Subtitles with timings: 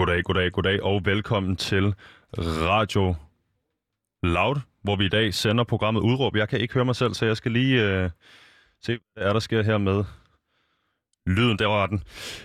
[0.00, 1.94] Goddag, goddag, goddag, og velkommen til
[2.38, 3.14] Radio
[4.22, 6.36] Loud, hvor vi i dag sender programmet Udråb.
[6.36, 8.10] Jeg kan ikke høre mig selv, så jeg skal lige øh,
[8.82, 10.04] se, hvad er der sker her med
[11.26, 11.58] lyden.
[11.58, 12.02] Der var den.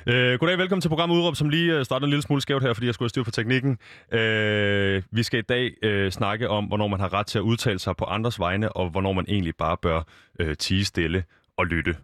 [0.07, 2.73] Øh, goddag, velkommen til programmet Udråb, som lige øh, starter en lille smule skævt her,
[2.73, 3.77] fordi jeg skulle have styr på teknikken.
[4.11, 7.79] Øh, vi skal i dag øh, snakke om, hvornår man har ret til at udtale
[7.79, 10.01] sig på andres vegne, og hvornår man egentlig bare bør
[10.39, 11.23] øh, tige stille
[11.57, 11.95] og lytte.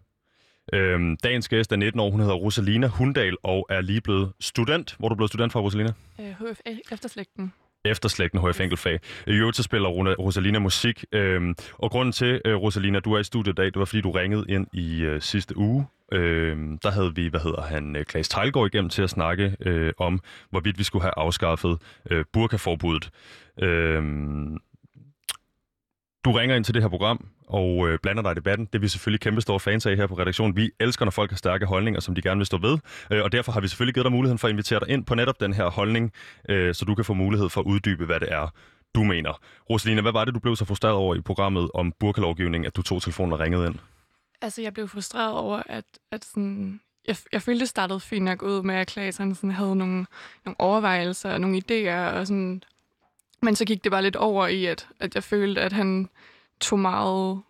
[0.72, 4.96] Øhm, dagens gæst er 19 år, hun hedder Rosalina Hundal og er lige blevet student.
[4.98, 5.92] Hvor er du blevet student fra, Rosalina?
[6.20, 6.60] Øh, HF
[6.92, 7.52] Efterslægten.
[7.84, 9.00] Efterslægten HF Enkeltfag.
[9.26, 13.24] I øvrigt så spiller Rosalina musik, øhm, og grunden til, øh, Rosalina, du er i
[13.24, 15.86] studiet i dag, det var fordi, du ringede ind i øh, sidste uge.
[16.12, 19.92] Øhm, der havde vi, hvad hedder han, øh, Klaas Tejlgaard igennem til at snakke øh,
[19.98, 21.78] om, hvorvidt vi skulle have afskaffet
[22.10, 23.10] øh, burkaforbuddet.
[23.62, 24.58] Øhm,
[26.24, 28.66] du ringer ind til det her program og øh, blander dig i debatten.
[28.66, 30.56] Det er vi selvfølgelig kæmpe store fans af her på redaktionen.
[30.56, 32.78] Vi elsker, når folk har stærke holdninger, som de gerne vil stå ved.
[33.10, 35.14] Øh, og derfor har vi selvfølgelig givet dig muligheden for at invitere dig ind på
[35.14, 36.12] netop den her holdning,
[36.48, 38.54] øh, så du kan få mulighed for at uddybe, hvad det er,
[38.94, 39.40] du mener.
[39.70, 42.82] Rosalina, hvad var det, du blev så frustreret over i programmet om burkalovgivning, at du
[42.82, 43.74] tog telefonen og ringede ind?
[44.42, 48.42] Altså, jeg blev frustreret over, at, at sådan, jeg, jeg følte, det startede fint nok
[48.42, 50.06] ud med, at Klaas sådan havde nogle,
[50.44, 52.62] nogle overvejelser og nogle idéer, og sådan,
[53.42, 56.08] men så gik det bare lidt over i, at, at jeg følte, at han
[56.60, 57.42] tog meget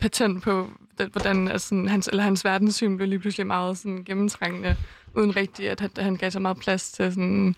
[0.00, 4.76] patent på, det, hvordan altså, hans, eller hans verdenssyn blev lige pludselig meget sådan, gennemtrængende,
[5.14, 7.54] uden rigtigt, at, at han gav så meget plads til sådan,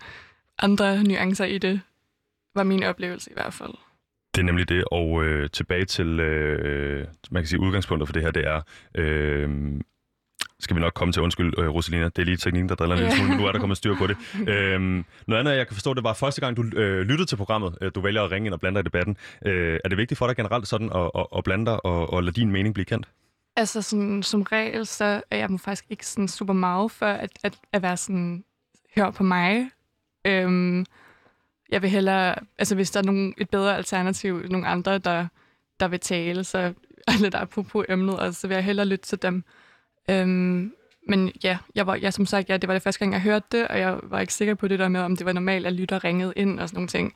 [0.59, 1.81] andre nuancer i det,
[2.55, 3.73] var min oplevelse i hvert fald.
[4.35, 8.21] Det er nemlig det, og øh, tilbage til, øh, man kan sige, udgangspunktet for det
[8.21, 8.61] her, det er,
[8.95, 9.49] øh,
[10.63, 11.21] skal vi nok komme til.
[11.21, 12.05] Undskyld, øh, Rosalina.
[12.05, 13.95] Det er lige teknikken, der driller en lille smule, men nu er der kommet styr
[13.97, 14.17] på det.
[14.53, 17.77] øhm, noget andet, jeg kan forstå, det var første gang, du øh, lyttede til programmet.
[17.81, 19.17] Øh, du vælger at ringe ind og blande dig i debatten.
[19.45, 22.23] Øh, er det vigtigt for dig generelt sådan at, at, at blande dig og, og
[22.23, 23.07] lade din mening blive kendt?
[23.55, 27.57] Altså, sådan, som regel, så er jeg faktisk ikke sådan super meget for at, at,
[27.73, 28.43] at være sådan,
[28.95, 29.69] hør på mig.
[30.25, 30.85] Øhm,
[31.71, 35.27] jeg vil hellere, altså hvis der er nogen, et bedre alternativ, nogle andre, der,
[35.79, 36.73] der vil tale, så
[37.53, 39.43] på, på emnet, og så vil jeg hellere lytte til dem.
[40.09, 40.73] Øhm,
[41.07, 43.45] men ja, jeg var, ja, som sagt, ja, det var det første gang, jeg hørte
[43.51, 45.73] det, og jeg var ikke sikker på det der med, om det var normalt, at
[45.73, 47.13] lytter ringede ind og sådan nogle ting.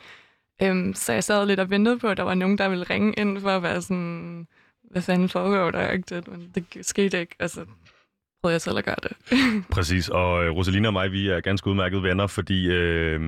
[0.62, 3.13] Øhm, så jeg sad lidt og ventede på, at der var nogen, der ville ringe
[3.13, 4.47] ind for at være sådan,
[4.91, 6.22] hvad fanden foregår der?
[6.31, 7.35] Men det skete ikke.
[7.40, 7.66] Altså,
[8.45, 9.11] prøvede jeg selv at gøre det.
[9.75, 13.19] Præcis, og øh, Rosalina og mig, vi er ganske udmærkede venner, fordi øh,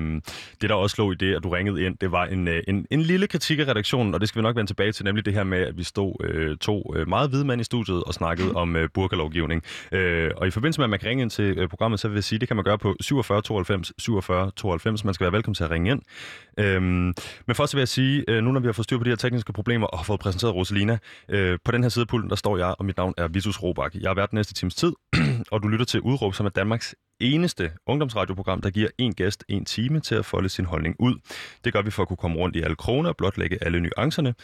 [0.60, 2.86] det, der også lå i det, at du ringede ind, det var en, øh, en,
[2.90, 5.34] en lille kritik af redaktionen, og det skal vi nok vende tilbage til, nemlig det
[5.34, 8.52] her med, at vi stod øh, to øh, meget hvide mænd i studiet og snakkede
[8.52, 9.62] om øh, burkalovgivning.
[9.92, 12.14] Øh, og i forbindelse med, at man kan ringe ind til øh, programmet, så vil
[12.14, 15.04] jeg sige, det kan man gøre på 47 92 47 92.
[15.04, 16.02] Man skal være velkommen til at ringe ind.
[16.58, 19.10] Øh, men først vil jeg sige, øh, nu når vi har fået styr på de
[19.10, 22.30] her tekniske problemer og har fået præsenteret Rosalina, øh, på den her side af pulten,
[22.30, 23.94] der står jeg, og mit navn er Vitus Robak.
[23.94, 24.92] Jeg har været den næste times tid,
[25.52, 29.64] og du lytter til Udråb, som er Danmarks eneste ungdomsradioprogram, der giver en gæst en
[29.64, 31.14] time til at folde sin holdning ud.
[31.64, 34.34] Det gør vi for at kunne komme rundt i alle kroner og blotlægge alle nuancerne.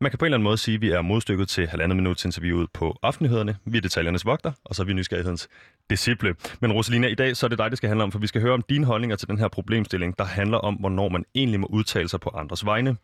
[0.00, 2.24] Man kan på en eller anden måde sige, at vi er modstykket til halvandet minut
[2.24, 3.56] interviewet på aftennyhederne.
[3.64, 5.48] Vi er detaljernes vogter, og så er vi nysgerrighedens
[5.90, 6.34] disciple.
[6.60, 8.40] Men Rosalina, i dag så er det dig, det skal handle om, for vi skal
[8.40, 11.66] høre om dine holdninger til den her problemstilling, der handler om, hvornår man egentlig må
[11.66, 12.96] udtale sig på andres vegne.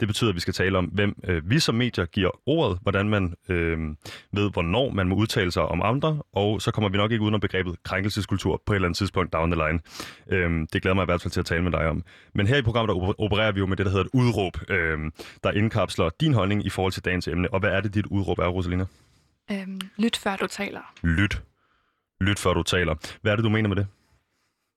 [0.00, 3.08] Det betyder, at vi skal tale om, hvem øh, vi som medier giver ordet, hvordan
[3.08, 3.78] man øh,
[4.32, 7.34] ved, hvornår man må udtale sig om andre, og så kommer vi nok ikke uden
[7.34, 9.80] om begrebet krænkelseskultur på et eller andet tidspunkt down the line.
[10.30, 12.04] Øh, det glæder mig i hvert fald til at tale med dig om.
[12.34, 14.98] Men her i programmet, der opererer vi jo med det, der hedder et udråb, øh,
[15.44, 17.54] der indkapsler din holdning i forhold til dagens emne.
[17.54, 18.86] Og hvad er det, dit udråb er, Rosalina?
[19.52, 20.80] Øhm, lyt før du taler.
[21.02, 21.42] Lyt.
[22.20, 22.94] Lyt før du taler.
[23.22, 23.86] Hvad er det, du mener med det?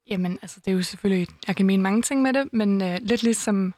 [0.09, 1.27] Jamen, altså, det er jo selvfølgelig...
[1.47, 3.73] Jeg kan mene mange ting med det, men øh, lidt ligesom,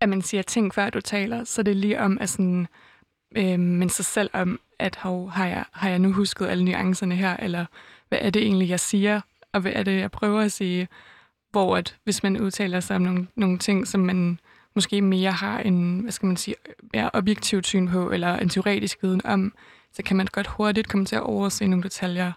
[0.00, 2.66] at man siger ting før du taler, så det er lige om at sådan,
[3.36, 7.16] øh, men sig selv om, at hov, har, jeg, har jeg nu husket alle nuancerne
[7.16, 7.66] her, eller
[8.08, 9.20] hvad er det egentlig, jeg siger,
[9.52, 10.88] og hvad er det, jeg prøver at sige,
[11.50, 14.40] hvor at, hvis man udtaler sig om nogle, nogle ting, som man
[14.74, 16.54] måske mere har en, hvad skal man sige,
[16.92, 19.54] mere objektivt syn på, eller en teoretisk viden om,
[19.92, 22.32] så kan man godt hurtigt komme til at overse nogle detaljer,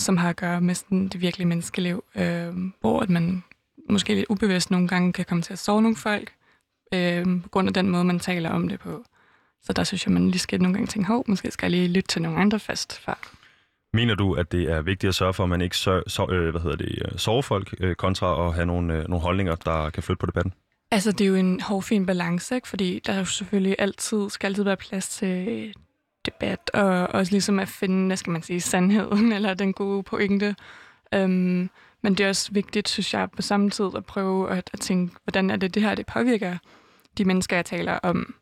[0.00, 3.44] som har at gøre med sådan det virkelige menneskeliv, øh, hvor at man
[3.90, 6.32] måske lidt ubevidst nogle gange kan komme til at sove nogle folk,
[6.94, 9.04] øh, på grund af den måde, man taler om det på.
[9.62, 11.92] Så der synes jeg, man lige skal nogle gange tænke, hov, måske skal jeg lige
[11.92, 13.18] lytte til nogle andre fast før.
[13.92, 16.50] Mener du, at det er vigtigt at sørge for, at man ikke så, så, øh,
[16.50, 19.90] hvad hedder det, øh, sover folk, øh, kontra at have nogle, øh, nogle holdninger, der
[19.90, 20.52] kan flytte på debatten?
[20.90, 22.68] Altså, det er jo en hårfin balance, ikke?
[22.68, 25.74] fordi der er jo selvfølgelig altid, skal altid være plads til
[26.30, 30.56] debat, og også ligesom at finde, hvad skal man sige, sandheden, eller den gode pointe.
[31.14, 31.70] Øhm,
[32.02, 35.16] men det er også vigtigt, synes jeg, på samme tid at prøve at, at tænke,
[35.24, 36.58] hvordan er det, det her det påvirker
[37.18, 38.34] de mennesker, jeg taler om.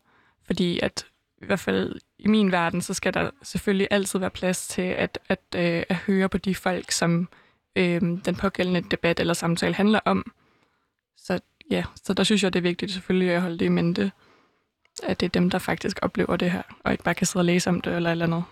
[0.45, 1.05] Fordi at
[1.41, 5.19] i hvert fald i min verden, så skal der selvfølgelig altid være plads til at,
[5.29, 7.29] at, øh, at høre på de folk, som
[7.75, 10.31] øh, den pågældende debat eller samtale handler om.
[11.17, 11.39] Så
[11.71, 14.11] ja, så der synes jeg, det er vigtigt selvfølgelig at holde det i mente,
[15.03, 17.45] at det er dem, der faktisk oplever det her, og ikke bare kan sidde og
[17.45, 18.43] læse om det eller eller andet.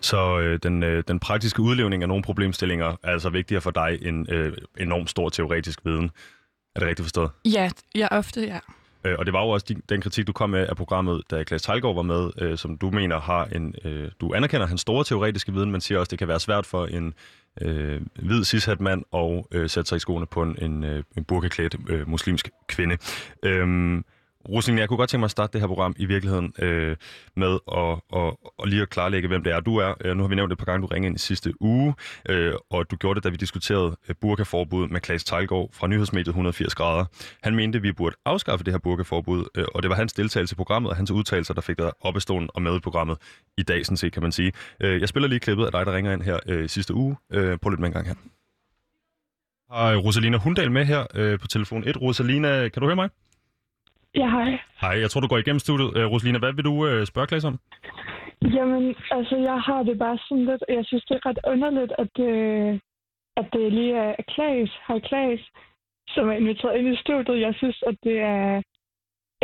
[0.00, 3.98] Så øh, den, øh, den praktiske udlevning af nogle problemstillinger er altså vigtigere for dig
[4.02, 6.10] end øh, enormt stor teoretisk viden.
[6.74, 7.30] Er det rigtigt forstået?
[7.44, 8.58] Ja, ja ofte, ja.
[9.04, 11.44] Øh, og det var jo også din, den kritik, du kom med af programmet, da
[11.44, 13.74] Klaas Talgaard var med, øh, som du mener har en...
[13.84, 16.66] Øh, du anerkender hans store teoretiske viden, men siger også, at det kan være svært
[16.66, 17.14] for en
[17.60, 21.24] øh, hvid cishat mand at øh, sætte sig i skoene på en, en, øh, en
[21.24, 22.96] burkeklædt øh, muslimsk kvinde.
[23.42, 24.02] Øh,
[24.48, 26.96] Rosaline, jeg kunne godt tænke mig at starte det her program i virkeligheden øh,
[27.36, 28.32] med at, at,
[28.62, 29.94] at lige at klarlægge, hvem det er, du er.
[30.04, 31.94] Øh, nu har vi nævnt et par gange, du ringede ind i sidste uge,
[32.28, 36.28] øh, og du gjorde det, da vi diskuterede øh, burkaforbud med Claes Tejlgaard fra nyhedsmediet
[36.28, 37.04] 180 grader.
[37.42, 40.54] Han mente, at vi burde afskaffe det her burkaforbud, øh, og det var hans deltagelse
[40.54, 43.18] i programmet og hans udtalelser, der fik dig op i stolen og med i programmet
[43.58, 44.52] i dag, sådan set, kan man sige.
[44.80, 47.16] Øh, jeg spiller lige klippet af dig, der ringer ind her øh, sidste uge.
[47.32, 48.14] Øh, prøv lidt med en gang her.
[49.70, 52.00] Har Rosalina Hundal med her øh, på telefon 1.
[52.00, 53.08] Rosalina, kan du høre mig?
[54.14, 54.58] Ja, hej.
[54.80, 55.90] Hej, jeg tror, du går igennem studiet.
[55.96, 57.58] Uh, Rosalina, hvad vil du uh, spørge Klaas om?
[58.42, 60.64] Jamen, altså, jeg har det bare sådan lidt...
[60.68, 62.78] Jeg synes, det er ret underligt, at, uh,
[63.36, 65.40] at det lige er Klaas, hej Klaas,
[66.08, 67.40] som er inviteret ind i studiet.
[67.40, 68.62] Jeg synes, at det er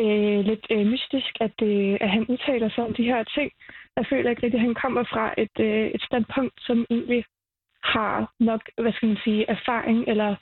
[0.03, 3.53] uh, lidt uh, mystisk, at, det, at han udtaler sig om de her ting.
[3.97, 7.25] Jeg føler ikke rigtig, at han kommer fra et, uh, et standpunkt, som egentlig
[7.85, 10.37] har nok, hvad skal man sige, erfaring eller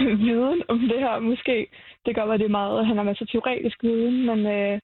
[0.26, 1.66] viden om det her, måske.
[2.06, 4.80] Det gør, at det er meget, han har masser teoretisk viden, men øh,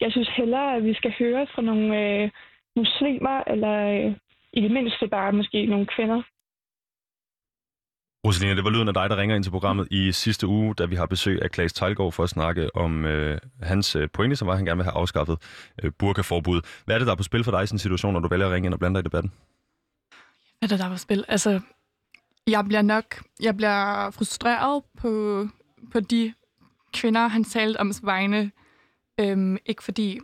[0.00, 2.30] jeg synes hellere, at vi skal høre fra nogle øh,
[2.76, 4.16] muslimer, eller øh,
[4.52, 6.22] i det mindste bare måske nogle kvinder.
[8.26, 10.84] Rosalina, det var lyden af dig, der ringer ind til programmet i sidste uge, da
[10.86, 14.46] vi har besøg af Klaas Tejlgaard for at snakke om øh, hans øh, pointe, som
[14.46, 15.38] var, at han gerne vil have afskaffet
[15.82, 16.60] øh, burkaforbud.
[16.84, 18.28] Hvad er det, der er på spil for dig i sådan en situation, når du
[18.28, 19.32] vælger at ringe ind og blande dig i debatten?
[20.58, 21.24] Hvad er det, der er på spil?
[21.28, 21.60] Altså,
[22.48, 25.46] jeg bliver nok jeg bliver frustreret på,
[25.92, 26.34] på de
[26.92, 28.50] kvinder, han talte om vegne.
[29.20, 30.20] Øhm, ikke fordi,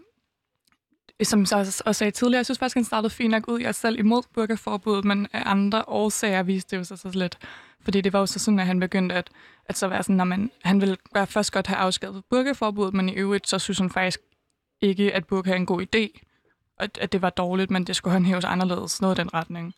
[1.22, 3.60] som jeg også sagde tidligere, jeg synes faktisk, han startede fint nok ud.
[3.60, 7.38] Jeg er selv imod burkaforbuddet, men af andre årsager viste det jo sig så lidt.
[7.80, 9.30] Fordi det var jo så sådan, at han begyndte at,
[9.66, 13.08] at så være sådan, når man, han ville være først godt have afskaffet burkaforbuddet, men
[13.08, 14.20] i øvrigt så synes han faktisk
[14.80, 16.20] ikke, at burka er en god idé.
[16.78, 19.74] Og at det var dårligt, men det skulle han hæves anderledes, noget i den retning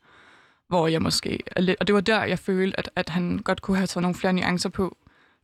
[0.69, 1.41] hvor jeg måske...
[1.81, 4.33] Og det var der, jeg følte, at, at han godt kunne have taget nogle flere
[4.33, 4.97] nuancer på.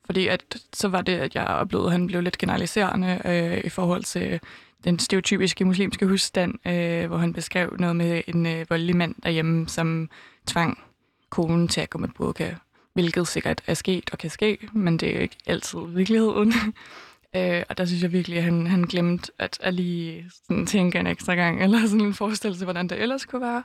[0.06, 3.68] Fordi at, så var det, at jeg oplevede, at han blev lidt generaliserende øh, i
[3.68, 4.40] forhold til
[4.84, 9.68] den stereotypiske muslimske husstand, øh, hvor han beskrev noget med en øh, voldelig mand derhjemme,
[9.68, 10.10] som
[10.46, 10.78] tvang
[11.30, 12.54] konen til at gå med burka,
[12.94, 16.52] hvilket sikkert er sket og kan ske, men det er jo ikke altid virkeligheden.
[17.36, 20.98] øh, og der synes jeg virkelig, at han, han glemte at, at lige sådan tænke
[20.98, 23.62] en ekstra gang, eller sådan en forestillelse, sig, hvordan det ellers kunne være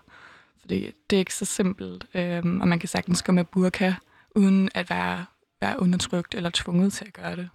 [0.62, 3.94] fordi det er ikke så simpelt, øhm, og man kan sagtens gå med burka,
[4.36, 5.26] uden at være,
[5.62, 7.50] være undertrykt eller tvunget til at gøre det,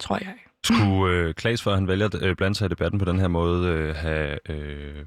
[0.00, 0.34] tror jeg.
[0.64, 3.28] Skulle øh, Klaas, før han vælger at øh, blande sig i debatten på den her
[3.28, 4.38] måde, øh, have...
[4.50, 5.04] Øh,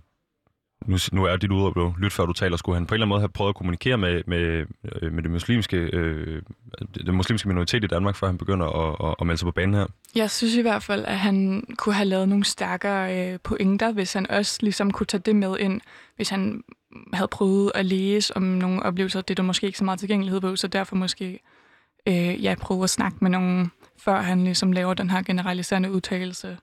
[0.85, 3.05] nu, nu er dit udråb jo, lyt før du taler, skulle han på en eller
[3.05, 4.65] anden måde have prøvet at kommunikere med, med,
[5.01, 6.41] øh, med det muslimske, øh,
[7.05, 9.73] den muslimske minoritet i Danmark, før han begynder at, at, at melde sig på banen
[9.73, 9.85] her?
[10.15, 14.13] Jeg synes i hvert fald, at han kunne have lavet nogle stærkere øh, pointer, hvis
[14.13, 15.81] han også ligesom kunne tage det med ind,
[16.15, 16.63] hvis han
[17.13, 20.41] havde prøvet at læse om nogle oplevelser, det er der måske ikke så meget tilgængelighed
[20.41, 21.39] på, så derfor måske
[22.07, 26.57] øh, ja, prøve at snakke med nogen, før han ligesom laver den her generaliserende udtalelse.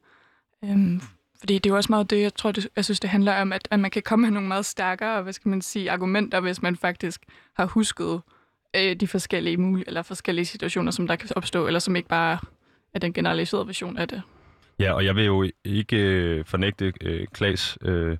[0.64, 1.00] Øhm,
[1.38, 3.52] fordi det er jo også meget det, jeg tror, det, jeg synes, det handler om,
[3.52, 6.62] at, at man kan komme med nogle meget stærkere, hvad skal man sige, argumenter, hvis
[6.62, 7.22] man faktisk
[7.56, 8.20] har husket
[8.76, 12.38] øh, de forskellige mulige, eller forskellige situationer, som der kan opstå, eller som ikke bare
[12.94, 14.22] er den generaliserede version af det.
[14.78, 18.16] Ja, og jeg vil jo ikke øh, fornægte øh, Klaas øh,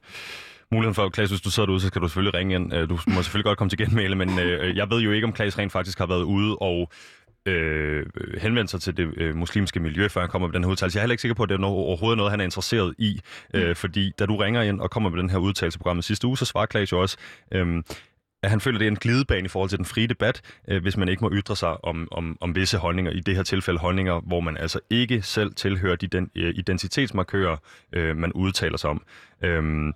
[0.73, 2.75] muligheden for, Klaas, hvis du sidder derude, så skal du selvfølgelig ringe ind.
[2.75, 5.33] Øh, du må selvfølgelig godt komme til genmæle, men øh, jeg ved jo ikke, om
[5.33, 6.91] Klaas rent faktisk har været ude og
[7.47, 8.07] øh,
[8.39, 10.97] henvendt sig til det øh, muslimske miljø, før han kommer med den her udtalelse.
[10.97, 12.95] Jeg er heller ikke sikker på, at det er noget, overhovedet noget, han er interesseret
[12.99, 13.21] i,
[13.55, 13.75] øh, mm.
[13.75, 16.45] fordi da du ringer ind og kommer med den her udtalelse programmet sidste uge, så
[16.45, 17.17] svarer Klaas jo også,
[17.53, 17.83] øh,
[18.43, 20.97] at han føler, det er en glidebane i forhold til den frie debat, øh, hvis
[20.97, 23.13] man ikke må ytre sig om, om, om visse holdninger.
[23.13, 27.57] I det her tilfælde holdninger, hvor man altså ikke selv tilhører de den, øh, identitetsmarkører,
[27.93, 29.03] øh, man udtaler sig om.
[29.43, 29.93] Øh,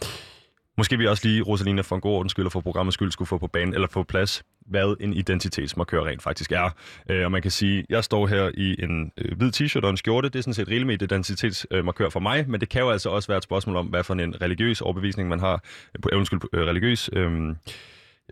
[0.78, 3.28] Måske vi også lige, Rosalina, for en god ordens skyld og for programmets skyld, skulle
[3.28, 6.70] få på banen eller få plads, hvad en identitetsmarkør rent faktisk er.
[7.10, 9.96] Øh, og man kan sige, jeg står her i en øh, hvid t-shirt og en
[9.96, 10.28] skjorte.
[10.28, 13.28] Det er sådan set rigeligt med identitetsmarkør for mig, men det kan jo altså også
[13.28, 15.52] være et spørgsmål om, hvad for en religiøs overbevisning man har.
[15.94, 17.10] Øh, på, øh, undskyld, øh, religiøs...
[17.12, 17.54] Øh,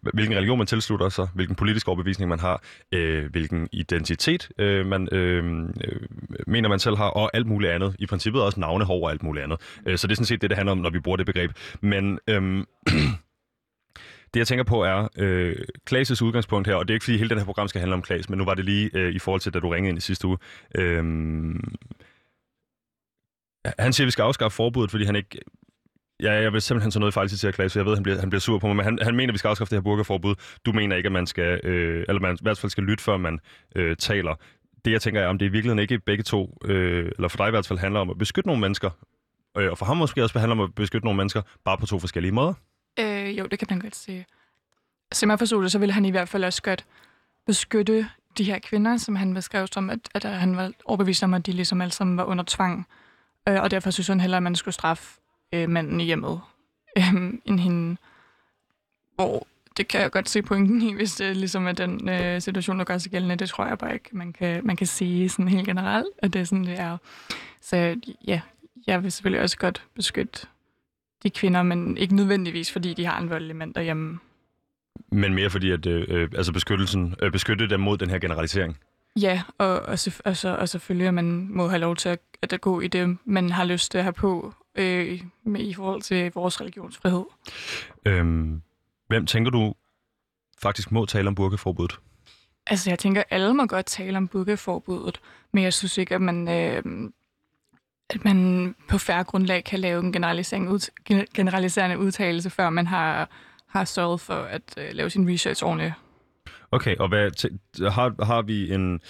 [0.03, 2.63] hvilken religion man tilslutter sig, hvilken politisk overbevisning man har,
[2.93, 5.45] øh, hvilken identitet øh, man øh,
[5.85, 6.01] øh,
[6.47, 7.97] mener man selv har, og alt muligt andet.
[7.99, 9.61] I princippet også navnehår og alt muligt andet.
[9.87, 11.51] Øh, så det er sådan set det, det handler om, når vi bruger det begreb.
[11.81, 12.65] Men øh,
[14.35, 15.57] det jeg tænker på er, øh,
[15.91, 18.03] Klaas' udgangspunkt her, og det er ikke fordi hele den her program skal handle om
[18.03, 20.01] Klaas, men nu var det lige øh, i forhold til, da du ringede ind i
[20.01, 20.39] sidste uge.
[20.75, 21.05] Øh,
[23.79, 25.39] han siger, at vi skal afskaffe forbuddet, fordi han ikke...
[26.23, 28.21] Ja, jeg vil simpelthen så noget fejl til Klaas, så jeg ved, at han bliver,
[28.21, 29.83] han bliver sur på mig, men han, han mener, at vi skal afskaffe det her
[29.83, 30.35] burkaforbud.
[30.67, 33.17] Du mener ikke, at man skal, øh, eller man i hvert fald skal lytte, før
[33.17, 33.41] man
[33.77, 34.35] øh, taler.
[34.85, 37.47] Det, jeg tænker er, om det i virkeligheden ikke begge to, øh, eller for dig
[37.49, 38.91] i hvert fald, handler om at beskytte nogle mennesker,
[39.59, 41.99] øh, og for ham måske også handler om at beskytte nogle mennesker, bare på to
[41.99, 42.55] forskellige måder.
[43.01, 44.27] Øh, jo, det kan man godt sige.
[45.11, 46.85] Altså, som jeg forstod det, så ville han i hvert fald også godt
[47.47, 48.09] beskytte
[48.39, 51.53] de her kvinder, som han beskrev som, at, at han var overbevist om, at de
[51.53, 52.87] ligesom alle sammen var under tvang.
[53.49, 55.21] Øh, og derfor synes han heller, at man skulle straffe
[55.57, 56.41] øh, manden i hjemmet
[56.99, 57.97] øh, end hende.
[59.15, 59.47] Hvor
[59.77, 62.85] det kan jeg godt se pointen i, hvis det ligesom er den øh, situation, der
[62.85, 63.37] gør sig gældende.
[63.37, 66.41] Det tror jeg bare ikke, man kan, man kan sige sådan helt generelt, at det
[66.41, 66.97] er sådan, det er.
[67.61, 68.41] Så ja,
[68.87, 70.47] jeg vil selvfølgelig også godt beskytte
[71.23, 74.19] de kvinder, men ikke nødvendigvis, fordi de har en voldelig mand derhjemme.
[75.13, 78.79] Men mere fordi, at øh, øh altså beskyttelsen, øh, beskytte dem mod den her generalisering?
[79.21, 82.81] Ja, og, og, altså, og selvfølgelig, at man må have lov til at, at gå
[82.81, 86.61] i det, man har lyst til at have på øh, med, i forhold til vores
[86.61, 87.25] religionsfrihed.
[88.07, 88.63] Øhm,
[89.09, 89.75] hvem tænker du
[90.63, 91.99] faktisk må tale om burkeforbuddet?
[92.67, 95.21] Altså, jeg tænker, alle må godt tale om burkeforbuddet,
[95.53, 97.11] men jeg synes ikke, at man, øh,
[98.11, 100.13] at man på færre grundlag kan lave en
[101.35, 103.31] generaliserende udtalelse, før man har,
[103.67, 105.93] har sørget for at øh, lave sin research ordentligt.
[106.77, 107.31] Okay, og hvad,
[107.91, 109.01] har, har vi en,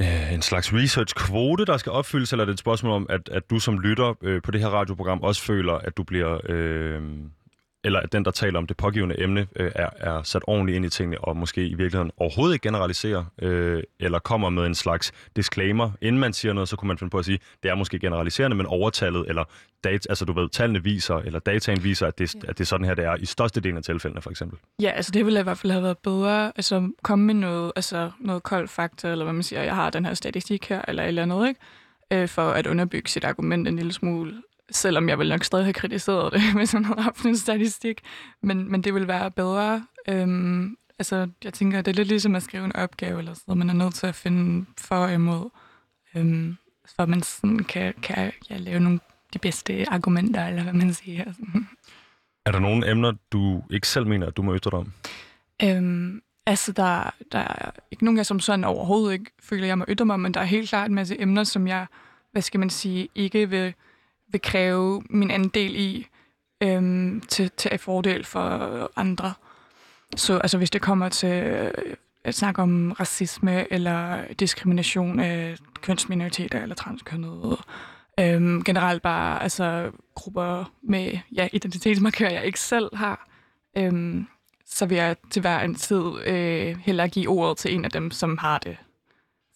[0.00, 3.50] øh, en slags research-kvote, der skal opfyldes, eller er det et spørgsmål om, at, at
[3.50, 6.40] du som lytter øh, på det her radioprogram også føler, at du bliver...
[6.48, 7.02] Øh,
[7.84, 10.84] eller at den, der taler om det pågivende emne, øh, er, er sat ordentligt ind
[10.84, 15.12] i tingene, og måske i virkeligheden overhovedet ikke generaliserer, øh, eller kommer med en slags
[15.36, 15.90] disclaimer.
[16.00, 18.56] Inden man siger noget, så kunne man finde på at sige, det er måske generaliserende,
[18.56, 19.44] men overtallet, eller
[19.84, 22.86] data, altså du ved, tallene viser, eller dataen viser, at det, at det er sådan
[22.86, 24.58] her, det er i størstedelen af tilfældene, for eksempel.
[24.82, 28.10] Ja, altså det ville i hvert fald have været bedre, altså komme med noget, altså
[28.20, 31.22] noget koldt fakta, eller hvad man siger, jeg har den her statistik her, eller eller
[31.22, 31.60] andet, ikke?
[32.12, 35.72] Øh, for at underbygge sit argument en lille smule selvom jeg vil nok stadig have
[35.72, 38.00] kritiseret det, hvis man havde haft en statistik.
[38.42, 39.86] Men, men det vil være bedre.
[40.08, 43.70] Øhm, altså, jeg tænker, det er lidt ligesom at skrive en opgave, eller så man
[43.70, 45.50] er nødt til at finde for og imod,
[46.14, 46.56] øhm,
[46.96, 49.00] for at man sådan kan, kan ja, lave nogle
[49.32, 51.24] de bedste argumenter, eller hvad man siger.
[52.46, 54.92] Er der nogle emner, du ikke selv mener, at du må ytre dig om?
[55.62, 59.84] Øhm, altså, der, der er ikke nogen, jeg som sådan overhovedet ikke føler, jeg må
[59.88, 61.86] ytre mig om, men der er helt klart en masse emner, som jeg,
[62.32, 63.74] hvad skal man sige, ikke vil
[64.30, 66.06] vil kræve min andel i
[66.62, 69.32] øhm, til, til et fordel for andre.
[70.16, 71.70] Så altså, hvis det kommer til øh,
[72.24, 77.58] at snakke om racisme eller diskrimination af kønsminoriteter eller transkønnede,
[78.20, 83.28] øhm, generelt bare altså, grupper med ja, identitetsmarkører, jeg ikke selv har,
[83.76, 84.26] øhm,
[84.66, 88.10] så vil jeg til hver en tid øh, hellere give ordet til en af dem,
[88.10, 88.76] som har det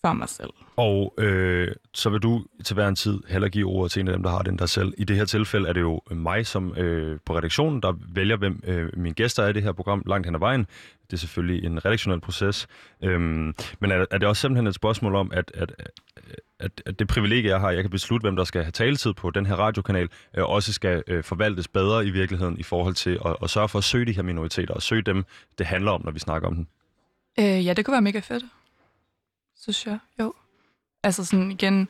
[0.04, 0.50] for mig selv.
[0.76, 4.14] Og øh, så vil du til hver en tid heller give ordet til en af
[4.14, 4.94] dem, der har den der selv.
[4.98, 8.62] I det her tilfælde er det jo mig som øh, på redaktionen, der vælger, hvem
[8.66, 10.66] øh, mine gæster er i det her program langt hen ad vejen.
[11.06, 12.66] Det er selvfølgelig en redaktionel proces.
[13.02, 15.72] Øhm, men er, er det også simpelthen et spørgsmål om, at, at,
[16.60, 19.30] at, at det privilegie, jeg har, jeg kan beslutte, hvem der skal have taletid på
[19.30, 23.36] den her radiokanal, øh, også skal øh, forvaltes bedre i virkeligheden i forhold til at,
[23.42, 25.24] at sørge for at søge de her minoriteter, og søge dem,
[25.58, 26.68] det handler om, når vi snakker om den?
[27.38, 28.44] Øh, ja, det kunne være mega fedt
[29.64, 29.98] synes jeg.
[30.20, 30.34] Jo.
[31.02, 31.88] Altså sådan igen,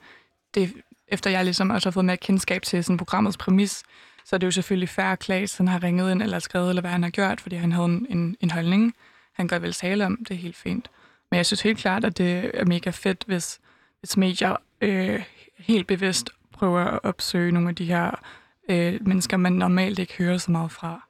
[0.55, 0.73] det,
[1.09, 3.83] efter jeg ligesom også har fået mere kendskab til sådan programmets præmis,
[4.25, 6.91] så er det jo selvfølgelig færre Klaas, han har ringet ind eller skrevet, eller hvad
[6.91, 8.95] han har gjort, fordi han havde en, en, en holdning.
[9.33, 10.91] Han gør vel tale om, det er helt fint.
[11.31, 13.61] Men jeg synes helt klart, at det er mega fedt, hvis,
[14.01, 15.25] hvis medier øh,
[15.59, 18.21] helt bevidst prøver at opsøge nogle af de her
[18.69, 21.09] øh, mennesker, man normalt ikke hører så meget fra.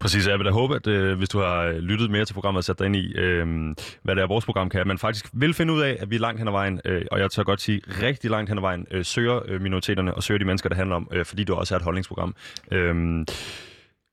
[0.00, 2.58] Præcis, jeg vil da håbe, at øh, hvis du har øh, lyttet mere til programmet
[2.58, 5.26] og sat dig ind i, øh, hvad det er, vores program kan, at man faktisk
[5.32, 7.42] vil finde ud af, at vi er langt hen ad vejen, øh, og jeg tør
[7.42, 10.68] godt sige rigtig langt hen ad vejen, øh, søger øh, minoriteterne og søger de mennesker,
[10.68, 12.34] det handler om, øh, fordi du også er et holdningsprogram.
[12.72, 13.24] Øh,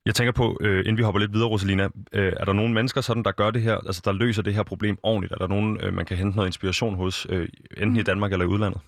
[0.06, 3.00] jeg tænker på, øh, inden vi hopper lidt videre, Rosalina, øh, er der nogle mennesker,
[3.00, 5.32] sådan, der gør det her, altså der løser det her problem ordentligt?
[5.32, 8.02] Er der nogen, øh, man kan hente noget inspiration hos, øh, enten i.
[8.02, 8.80] Danmark eller i udlandet?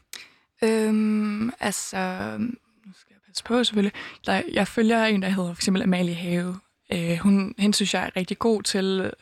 [0.64, 1.98] Øhm, altså,
[2.38, 3.92] nu skal jeg passe på selvfølgelig.
[4.26, 6.56] Der, jeg følger en, der hedder for eksempel Amalie Have,
[6.92, 9.12] Øh, hun, hende synes jeg er rigtig god til,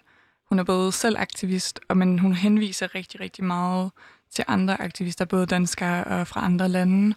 [0.48, 3.90] hun er både selv aktivist, og men hun henviser rigtig, rigtig meget
[4.30, 7.14] til andre aktivister, både danskere og fra andre lande,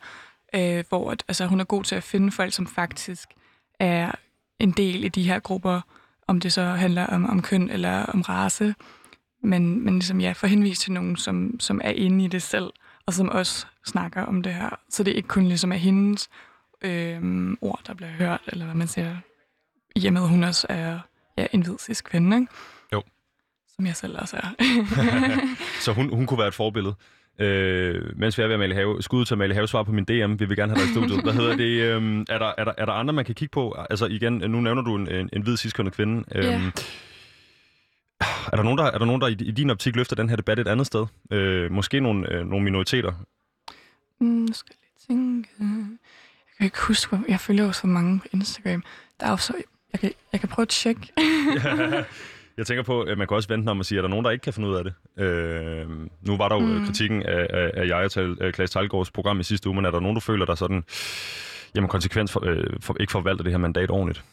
[0.56, 3.30] øh, hvor at, altså, hun er god til at finde folk, som faktisk
[3.80, 4.12] er
[4.60, 5.82] en del i de her grupper,
[6.28, 8.76] om det så handler om, om køn eller om race,
[9.44, 12.74] men, men ligesom, ja, for henvist til nogen, som, som er inde i det selv,
[13.06, 14.80] og som også snakker om det her.
[14.90, 16.30] Så det er ikke kun ligesom er hendes
[16.82, 19.18] øh, ord, der bliver hørt, eller hvad man siger
[19.96, 21.00] i og med, at hun også er
[21.38, 22.52] ja, en hvid cis kvinde, ikke?
[22.94, 23.04] Jo.
[23.76, 24.50] Som jeg selv også er.
[25.86, 26.96] Så hun, hun kunne være et forbillede.
[27.40, 30.40] Øh, mens vi er ved Amalie Have, skud til Amalie Have, svar på min DM,
[30.40, 31.24] vi vil gerne have dig i studiet.
[31.24, 31.82] Hvad hedder det?
[31.82, 33.76] Øh, er, der, er, der, er der andre, man kan kigge på?
[33.90, 36.24] Altså igen, nu nævner du en, en, en hvid ciskønnet kvinde.
[36.36, 36.62] Øh, Ja.
[38.52, 40.36] Er der nogen, der, er der, nogen, der i, i din optik løfter den her
[40.36, 41.06] debat et andet sted?
[41.32, 43.12] Øh, måske nogle, øh, nogle minoriteter?
[44.20, 45.50] Mm, skal jeg lige tænke.
[45.60, 48.84] Jeg kan ikke huske, hvor jeg følger jo så mange på Instagram.
[49.20, 49.54] Der er jo så...
[49.96, 51.02] Jeg kan, jeg kan prøve at tjekke.
[52.58, 54.26] Jeg tænker på, at man kan også vente om at sige, at der er nogen,
[54.26, 54.94] der ikke kan finde ud af det.
[55.24, 55.90] Øh,
[56.22, 56.68] nu var der jo mm.
[56.68, 56.86] Mm.
[56.86, 59.86] kritikken af, af, af jeg og Tal, øh, Klaas Talgaards program i sidste uge, men
[59.86, 60.84] er der nogen, du føler, der sådan,
[61.76, 64.24] jamen konsekvens for, øh, for, ikke forvalter det her mandat ordentligt?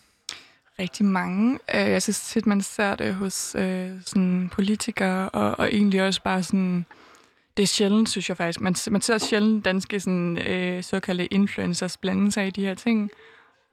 [0.79, 1.59] rigtig mange.
[1.75, 6.23] Øh, Jeg synes tit, man ser det hos øh, sådan politikere, og, og egentlig også
[6.23, 6.87] bare sådan...
[7.57, 8.61] Det er sjældent, synes jeg faktisk.
[8.61, 13.11] Man, man ser sjældent danske sådan, øh, såkaldte influencers blande sig i de her ting.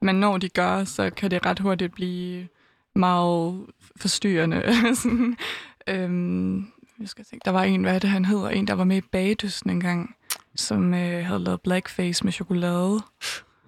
[0.02, 2.48] Men når de gør, så kan det ret hurtigt blive
[2.94, 3.66] meget
[3.96, 4.62] forstyrrende.
[5.02, 5.36] sådan,
[5.88, 6.56] øhm,
[7.00, 8.96] jeg skal tænke, der var en, hvad er det han hedder, en, der var med
[8.96, 10.14] i Bagedysten engang,
[10.56, 13.00] som øh, havde lavet blackface med chokolade.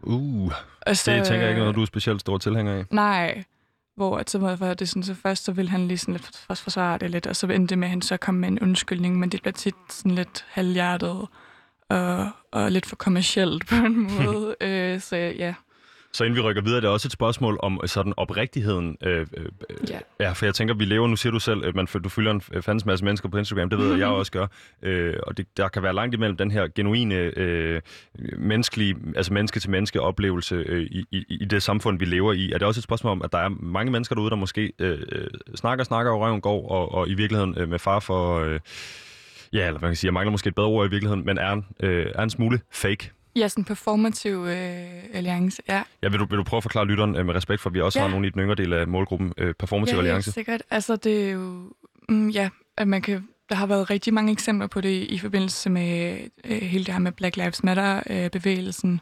[0.02, 0.52] Uh,
[0.86, 2.84] Og så, det tænker jeg ikke noget, du er specielt stor tilhænger af.
[2.90, 3.44] Nej,
[3.96, 6.54] hvor at så var det sådan, så først så ville han lige sådan lidt for-
[6.54, 9.18] forsvare det lidt, og så endte det med, at han så kom med en undskyldning,
[9.18, 11.26] men det bliver tit sådan lidt halvhjertet
[11.88, 14.56] og, og lidt for kommercielt på en måde.
[14.60, 15.54] øh, så ja,
[16.14, 18.96] Så inden vi rykker videre, det er også et spørgsmål om øh, sådan oprigtigheden.
[19.02, 19.46] Øh, øh,
[19.90, 19.98] ja.
[20.20, 22.40] ja, for jeg tænker, vi lever, nu siger du selv, at man, du følger en
[22.40, 24.46] fandens masse mennesker på Instagram, det ved jeg, jeg også gør.
[24.82, 27.80] Øh, og det, der kan være langt imellem den her genuine, øh,
[28.38, 32.52] menneskelige, altså menneske-til-menneske oplevelse øh, i, i, i det samfund, vi lever i.
[32.52, 34.98] Er det også et spørgsmål om, at der er mange mennesker derude, der måske øh,
[35.12, 38.40] øh, snakker, snakker, og røven går, og, og i virkeligheden øh, med far for...
[38.40, 38.60] Øh,
[39.52, 41.62] ja, eller man kan sige, jeg mangler måske et bedre ord i virkeligheden, men er
[41.80, 43.10] øh, er en smule fake.
[43.36, 45.82] Ja, sådan en performativ øh, alliance, ja.
[46.02, 47.80] Ja, vil du, vil du prøve at forklare lytteren øh, med respekt for, at vi
[47.80, 48.04] også Ja.
[48.04, 50.28] har nogle i den yngre del af målgruppen, øh, Performative ja, Alliance?
[50.28, 50.62] helt sikkert.
[50.70, 51.72] Altså, det er jo...
[52.08, 53.28] Mm, ja, at man kan...
[53.48, 57.00] Der har været rigtig mange eksempler på det i forbindelse med øh, hele det her
[57.00, 59.00] med Black Lives Matter-bevægelsen,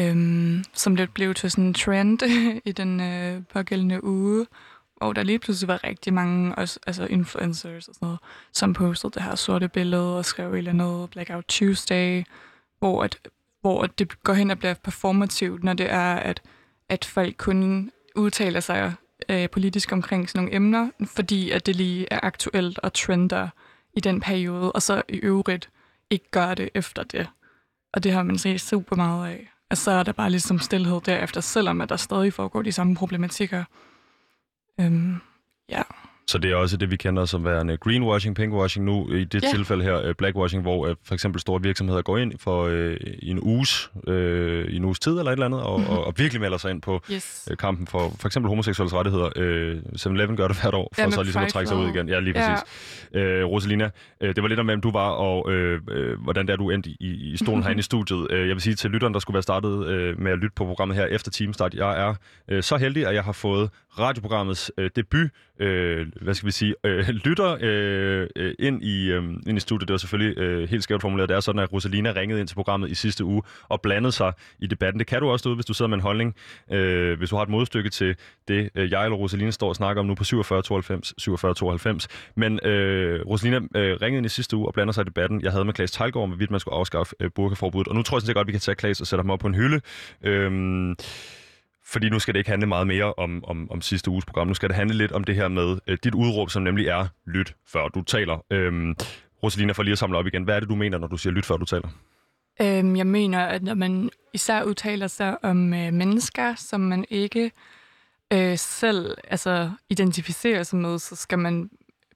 [0.00, 2.18] øhm, som det blev til sådan en trend
[2.70, 4.46] i den øh, pågældende uge,
[4.96, 8.18] hvor der lige pludselig var rigtig mange også, altså influencers og sådan noget,
[8.52, 12.24] som postede det her sorte billede og skrev et eller andet Blackout Tuesday,
[12.78, 13.18] hvor, at,
[13.66, 16.42] hvor det går hen og bliver performativt, når det er, at,
[16.88, 18.94] at folk kun udtaler sig
[19.28, 23.48] øh, politisk omkring sådan nogle emner, fordi at det lige er aktuelt og trender
[23.96, 25.70] i den periode, og så i øvrigt
[26.10, 27.28] ikke gør det efter det.
[27.92, 29.50] Og det har man set super meget af.
[29.70, 32.96] Og så er der bare ligesom stillhed derefter, selvom at der stadig foregår de samme
[32.96, 33.64] problematikker.
[34.80, 35.16] Øhm,
[35.68, 35.82] ja.
[36.28, 39.48] Så det er også det, vi kender som værende greenwashing, pinkwashing nu, i det Ja.
[39.50, 43.38] tilfælde her, øh, blackwashing, hvor øh, for eksempel store virksomheder går ind for øh, en
[43.42, 46.58] uges, øh, i en uges tid eller et eller andet, og, og, og virkelig melder
[46.58, 47.48] sig ind på Yes.
[47.50, 49.28] øh, kampen for for eksempel homoseksuelle rettigheder.
[49.36, 52.08] Øh, 7-Eleven gør det hvert år, for Ja, så ligesom at trække sig ud igen.
[52.08, 52.50] Ja, lige Ja.
[52.54, 52.68] præcis.
[53.14, 56.52] Øh, Rosalina, øh, det var lidt om, hvem du var, og øh, øh, hvordan det
[56.52, 58.26] er, du endte i, i stolen herinde i studiet.
[58.30, 60.64] Øh, jeg vil sige til lytteren, der skulle være startet øh, med at lytte på
[60.64, 62.14] programmet her efter teamstart, jeg er
[62.48, 66.74] øh, så heldig, at jeg har fået radioprogrammets øh, debut, øh, hvad skal vi sige,
[66.84, 69.88] øh, lytter øh, øh, ind, i, øh, ind i studiet.
[69.88, 71.28] Det var selvfølgelig øh, helt skævt formuleret.
[71.28, 74.32] Det er sådan, at Rosalina ringede ind til programmet i sidste uge og blandede sig
[74.58, 74.98] i debatten.
[74.98, 76.34] Det kan du også derude, hvis du sidder med en holdning.
[76.72, 78.16] Øh, hvis du har et modstykke til
[78.48, 82.08] det, øh, jeg eller Rosalina står og snakker om nu på 4792, 4792.
[82.36, 85.42] Men øh, Rosalina øh, ringede ind i sidste uge og blander sig i debatten.
[85.42, 87.88] Jeg havde med Klaas Tejlgaard, hvorvidt man skulle afskaffe øh, burkaforbuddet.
[87.88, 89.30] Og nu tror jeg sådan set godt, at vi kan tage Klaas og sætte ham
[89.30, 89.80] op på en hylde.
[90.24, 90.50] Øh,
[91.86, 94.46] fordi nu skal det ikke handle meget mere om, om, om sidste uges program.
[94.46, 97.06] Nu skal det handle lidt om det her med øh, dit udråb, som nemlig er
[97.26, 98.44] lyt, før du taler.
[98.50, 98.94] Øhm,
[99.42, 100.44] Rosalina, for lige at samle op igen.
[100.44, 101.88] Hvad er det, du mener, når du siger lyt, før du taler?
[102.62, 107.50] Øhm, jeg mener, at når man især udtaler sig om øh, mennesker, som man ikke
[108.32, 111.70] øh, selv altså, identificerer sig med, så skal man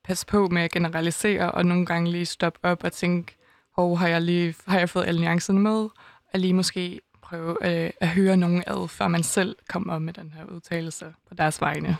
[0.04, 3.36] passe på med at generalisere, og nogle gange lige stoppe op og tænke,
[3.76, 5.88] hov, har jeg, lige, har jeg fået alle nuancerne med?
[6.32, 10.32] Og lige måske prøve øh, at høre nogen ad, før man selv kommer med den
[10.36, 11.96] her udtalelse på deres vegne.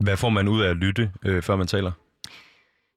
[0.00, 1.92] Hvad får man ud af at lytte, øh, før man taler?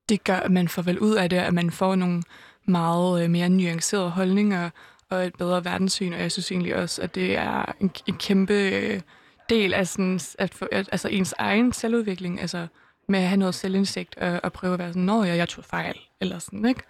[0.10, 2.24] det gør, at man får vel ud af det, at man får nogle
[2.68, 4.70] meget øh, mere nuancerede holdninger
[5.10, 8.54] og et bedre verdenssyn, og jeg synes egentlig også, at det er en, en kæmpe
[8.54, 9.02] øh,
[9.50, 12.68] del af sådan, at, for, at, altså ens egen selvudvikling, altså
[13.10, 15.64] med at have noget selvindsigt og, og prøve at være sådan, nå ja, jeg tog
[15.64, 16.82] fejl, eller sådan, ikke?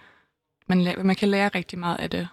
[0.67, 2.27] Man, man kan lære rigtig meget af det.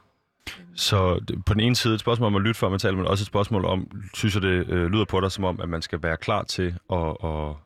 [0.74, 3.06] Så det- på den ene side et spørgsmål om at lytte, før man taler, men
[3.06, 5.82] også et spørgsmål om, synes jeg det øh, lyder på dig som om, at man
[5.82, 6.76] skal være klar til at,
[7.20, 7.56] og,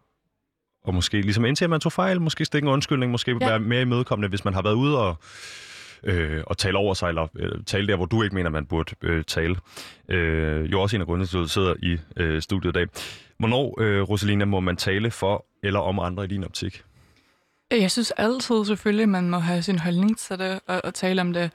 [0.84, 3.48] og måske ligesom indtil at man tog fejl, måske stikke en undskyldning, måske ja.
[3.48, 5.16] Være mere imødekommende, hvis man har været ude og
[6.04, 8.94] øh, at tale over sig, eller øh, tale der, hvor du ikke mener, man burde
[9.02, 9.56] øh, tale.
[10.08, 12.86] Øh, jo også en af grundene til, at du sidder i øh, studiet i dag.
[13.38, 16.82] Hvornår, øh, Rosalina, må man tale for eller om andre i din optik?
[17.70, 21.32] Jeg synes altid selvfølgelig, man må have sin holdning til det og, og tale om
[21.32, 21.50] det.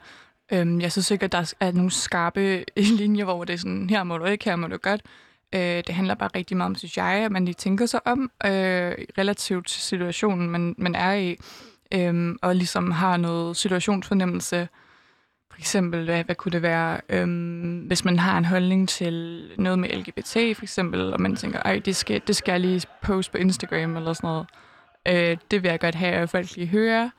[0.52, 2.64] Øhm, jeg synes ikke, at der er nogle skarpe
[3.00, 5.02] linjer, hvor det er sådan, her må du ikke, her må du godt.
[5.54, 8.30] Øh, det handler bare rigtig meget om, synes jeg, at man lige tænker sig om
[8.44, 11.36] øh, relativt til situationen, man, man er i,
[11.94, 14.68] øh, og ligesom har noget situationsfornemmelse.
[15.50, 19.78] For eksempel, hvad, hvad kunne det være, øh, hvis man har en holdning til noget
[19.78, 23.32] med LGBT, for eksempel, og man tænker, ej, det skal, det skal jeg lige poste
[23.32, 24.46] på Instagram eller sådan noget.
[25.08, 27.10] Øh, det vil jeg godt have, at folk lige hører.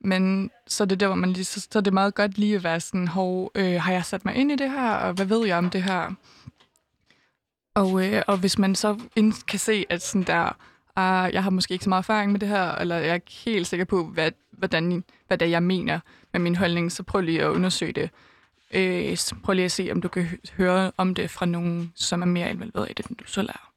[0.00, 2.56] Men så er det der, hvor man lige, så, så er det meget godt lige
[2.56, 5.26] at være sådan, hov, øh, har jeg sat mig ind i det her, og hvad
[5.26, 6.14] ved jeg om det her?
[7.74, 10.56] Og, øh, og hvis man så ind, kan se, at sådan der,
[10.96, 13.32] ah, jeg har måske ikke så meget erfaring med det her, eller jeg er ikke
[13.44, 16.00] helt sikker på, hvad, hvordan, hvad det er, jeg mener
[16.32, 18.10] med min holdning, så prøv lige at undersøge det.
[18.74, 22.26] Øh, prøv lige at se, om du kan høre om det fra nogen, som er
[22.26, 23.69] mere involveret i det, end du selv er.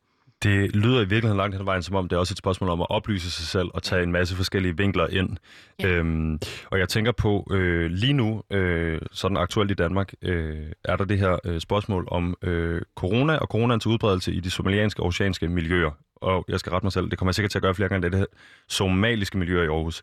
[0.44, 2.70] Det lyder i virkeligheden langt hen ad vejen, som om det er også et spørgsmål
[2.70, 5.38] om at oplyse sig selv og tage en masse forskellige vinkler ind.
[5.80, 5.88] Ja.
[5.88, 6.40] Øhm,
[6.72, 11.06] og jeg tænker på, øh, lige nu, øh, sådan aktuelt i Danmark, øh, er der
[11.06, 15.48] det her øh, spørgsmål om øh, corona og coronaens udbredelse i de somalianske og oceanske
[15.48, 15.92] miljøer.
[16.16, 18.02] Og jeg skal rette mig selv, det kommer jeg sikkert til at gøre flere gange,
[18.02, 20.02] det er det her somaliske miljøer i Aarhus.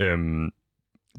[0.00, 0.50] Øhm,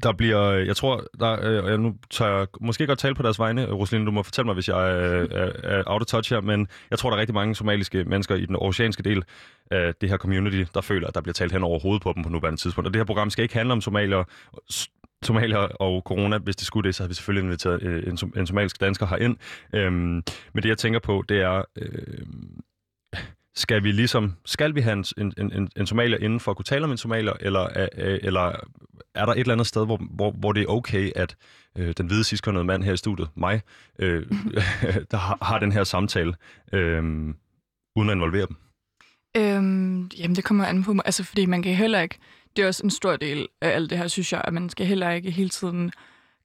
[0.02, 3.38] der bliver, øh, jeg tror, der, øh, nu tager jeg måske godt tale på deres
[3.38, 3.72] vegne.
[3.72, 6.68] Rosaline, du må fortælle mig, hvis jeg øh, er, er out of touch her, men
[6.90, 9.24] jeg tror, der er rigtig mange somaliske mennesker i den oceanske del
[9.70, 12.22] af det her community, der føler, at der bliver talt hen over hovedet på dem
[12.22, 12.86] på nuværende tidspunkt.
[12.86, 14.24] Og det her program skal ikke handle om somalier,
[15.22, 16.38] somalier og corona.
[16.38, 19.36] Hvis det skulle det, så har vi selvfølgelig inviteret øh, en, en somalisk dansker herind.
[19.74, 21.62] Øhm, men det, jeg tænker på, det er...
[21.76, 22.26] Øh,
[23.56, 26.64] skal vi ligesom, skal vi have en, en, en, en somalier inden for at kunne
[26.64, 28.52] tale om en somalier, eller, øh, eller
[29.14, 31.36] er der et eller andet sted, hvor, hvor, hvor det er okay, at
[31.78, 33.62] øh, den hvide sidstkønnede mand her i studiet, mig,
[33.98, 34.26] øh,
[35.10, 36.34] der har, har den her samtale,
[36.72, 37.02] øh,
[37.96, 38.56] uden at involvere dem?
[39.36, 41.02] Øhm, jamen, det kommer an på mig.
[41.06, 42.18] Altså, fordi man kan heller ikke...
[42.56, 44.86] Det er også en stor del af alt det her, synes jeg, at man skal
[44.86, 45.92] heller ikke hele tiden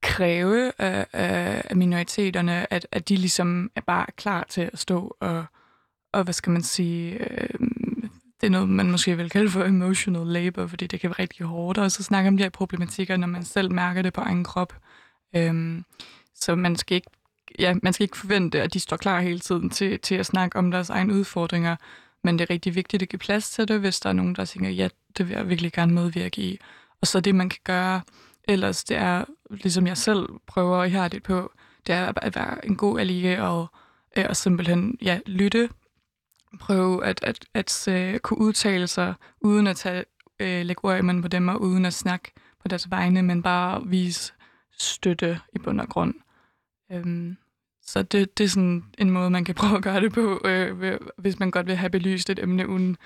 [0.01, 5.45] kræve af, af minoriteterne, at, at de ligesom er bare klar til at stå og,
[6.11, 7.59] og hvad skal man sige, øh,
[8.41, 11.45] det er noget, man måske vil kalde for emotional labor, fordi det kan være rigtig
[11.45, 14.43] hårdt, og så snakke om de her problematikker, når man selv mærker det på egen
[14.43, 14.73] krop.
[15.35, 15.85] Øhm,
[16.35, 17.09] så man skal ikke
[17.59, 20.59] ja, man skal ikke forvente, at de står klar hele tiden til, til at snakke
[20.59, 21.75] om deres egne udfordringer,
[22.23, 24.45] men det er rigtig vigtigt at give plads til det, hvis der er nogen, der
[24.45, 26.59] tænker, ja, det vil jeg virkelig gerne medvirke i.
[27.01, 28.01] Og så det, man kan gøre
[28.47, 31.51] ellers, det er, ligesom jeg selv prøver at have det på,
[31.87, 33.67] det er at være en god allieret og,
[34.17, 35.69] øh, og simpelthen ja, lytte
[36.59, 40.05] prøve at, at, at, at uh, kunne udtale sig, uden at tage,
[40.41, 42.31] uh, lægge ord i på dem, og uden at snakke
[42.61, 44.33] på deres vegne, men bare vise
[44.71, 46.13] støtte i bund og grund.
[46.89, 47.37] Um,
[47.81, 50.99] så det, det er sådan en måde, man kan prøve at gøre det på, øh,
[51.17, 52.97] hvis man godt vil have belyst et emne uden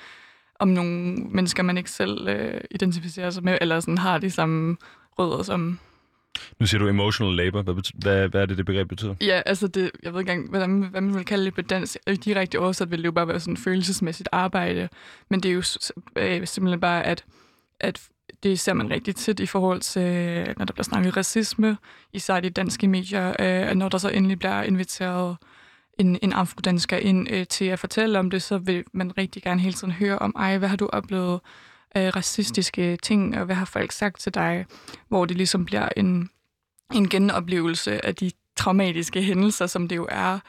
[0.59, 4.77] om nogle mennesker, man ikke selv øh, identificerer sig med, eller sådan har de samme
[5.19, 5.79] rødder som
[6.59, 7.61] nu siger du emotional labor.
[7.61, 9.15] Hvad, hvad, hvad er det, det begreb betyder?
[9.21, 11.97] Ja, altså det, jeg ved ikke engang, hvordan, hvad man vil kalde det på dansk.
[12.07, 14.89] Øh, direkte oversat vil det jo bare være sådan følelsesmæssigt arbejde.
[15.29, 15.63] Men det er jo
[16.15, 17.25] øh, simpelthen bare, at,
[17.79, 18.01] at
[18.43, 20.03] det ser man rigtig tit i forhold til,
[20.57, 21.77] når der bliver snakket racisme,
[22.13, 25.37] især de danske medier, øh, når der så endelig bliver inviteret
[25.99, 29.61] en, en afrodansker ind øh, til at fortælle om det, så vil man rigtig gerne
[29.61, 31.39] hele tiden høre om, ej, hvad har du oplevet?
[31.97, 34.65] Øh, racistiske ting, og hvad har folk sagt til dig,
[35.07, 36.29] hvor det ligesom bliver en,
[36.93, 40.39] en genoplevelse af de traumatiske hændelser, som det jo er,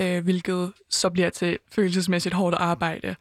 [0.00, 3.16] øh, hvilket så bliver til følelsesmæssigt hårdt arbejde.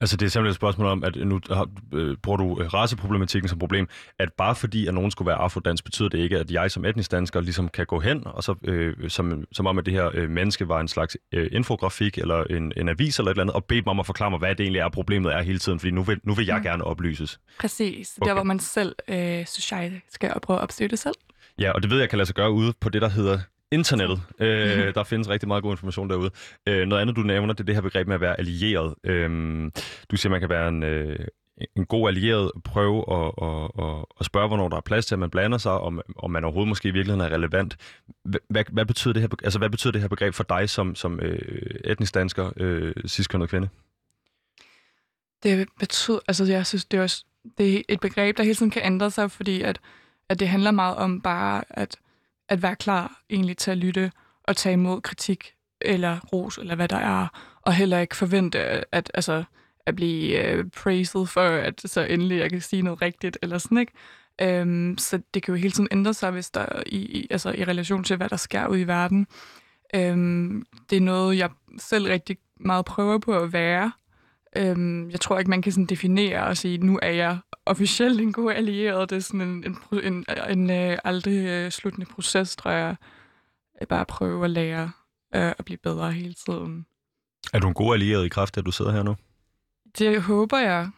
[0.00, 3.48] Altså det er simpelthen et spørgsmål om, at nu har, øh, bruger du øh, raceproblematikken
[3.48, 6.70] som problem, at bare fordi, at nogen skulle være afrodansk, betyder det ikke, at jeg
[6.70, 9.94] som etnisk dansker ligesom kan gå hen, og så øh, som, som om, at det
[9.94, 13.42] her øh, menneske var en slags øh, infografik, eller en, en avis eller et eller
[13.42, 15.58] andet, og bede mig om at forklare mig, hvad det egentlig er, problemet er hele
[15.58, 16.62] tiden, fordi nu vil, nu vil jeg mm.
[16.62, 17.40] gerne oplyses.
[17.60, 18.18] Præcis.
[18.20, 18.28] Okay.
[18.28, 21.14] Der, hvor man selv, øh, synes jeg, skal prøve at opsøge det selv.
[21.58, 23.38] Ja, og det ved jeg kan lade sig gøre ude på det, der hedder
[23.72, 24.22] internettet.
[24.40, 26.30] Øh, der findes rigtig meget god information derude.
[26.68, 28.94] Øh, noget andet, du nævner, det er det her begreb med at være allieret.
[29.04, 29.30] Øh,
[30.10, 31.26] du siger, man kan være en, øh,
[31.76, 35.18] en god allieret, prøve at, at, at, at spørge, hvornår der er plads til, at
[35.18, 37.76] man blander sig, om, om man overhovedet måske i virkeligheden er relevant.
[38.24, 41.20] Hvad, hvad, betyder, det her, altså, hvad betyder det her begreb for dig som, som
[41.20, 43.68] øh, etnisk dansker, øh, sidstkønnet kvinde?
[45.42, 47.24] Det betyder, altså jeg synes, det er, også,
[47.58, 49.80] det er et begreb, der hele tiden kan ændre sig, fordi at,
[50.28, 51.98] at det handler meget om bare at
[52.48, 54.12] at være klar egentlig til at lytte
[54.44, 57.26] og tage imod kritik eller ros, eller hvad der er,
[57.62, 58.58] og heller ikke forvente
[58.94, 59.44] at, altså,
[59.86, 63.78] at blive øh, praised for, at så endelig jeg kan sige noget rigtigt, eller sådan,
[63.78, 63.92] ikke?
[64.40, 67.64] Øhm, så det kan jo hele tiden ændre sig, hvis der i, i, altså i
[67.64, 69.26] relation til, hvad der sker ude i verden.
[69.94, 73.92] Øhm, det er noget, jeg selv rigtig meget prøver på at være.
[74.56, 78.32] Øhm, jeg tror ikke, man kan sådan definere og sige, nu er jeg officielt en
[78.32, 79.10] god allieret.
[79.10, 82.96] Det er sådan en, en, en, en, en øh, aldrig øh, sluttende proces, tror jeg.
[83.80, 84.90] jeg bare prøve at lære
[85.34, 86.86] øh, at blive bedre hele tiden.
[87.52, 89.16] Er du en god allieret i kraft, at du sidder her nu?
[89.98, 90.90] Det håber jeg.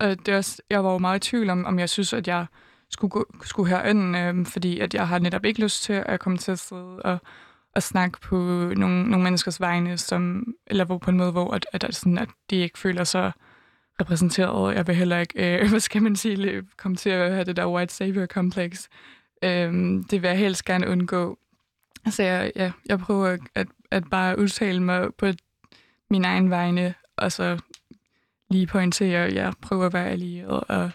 [0.00, 2.28] Og det er også, jeg var jo meget i tvivl om, om jeg synes, at
[2.28, 2.46] jeg
[2.90, 6.38] skulle, gå, skulle herind, øh, fordi at jeg har netop ikke lyst til at komme
[6.38, 7.18] til at sidde og,
[7.76, 8.36] at snakke på
[8.76, 12.28] nogle, nogle menneskers vegne, som, eller hvor på en måde, hvor at, at, sådan, at
[12.50, 13.32] de ikke føler sig
[14.00, 14.74] repræsenteret.
[14.74, 17.66] Jeg vil heller ikke, øh, hvad skal man sige, komme til at have det der
[17.66, 18.88] white savior complex.
[19.42, 19.72] Øh,
[20.10, 21.38] det vil jeg helst gerne undgå.
[22.10, 25.26] Så jeg, ja, jeg prøver at, at bare udtale mig på
[26.10, 27.58] min egen vegne, og så
[28.50, 30.90] lige pointere, at jeg prøver at være allieret, og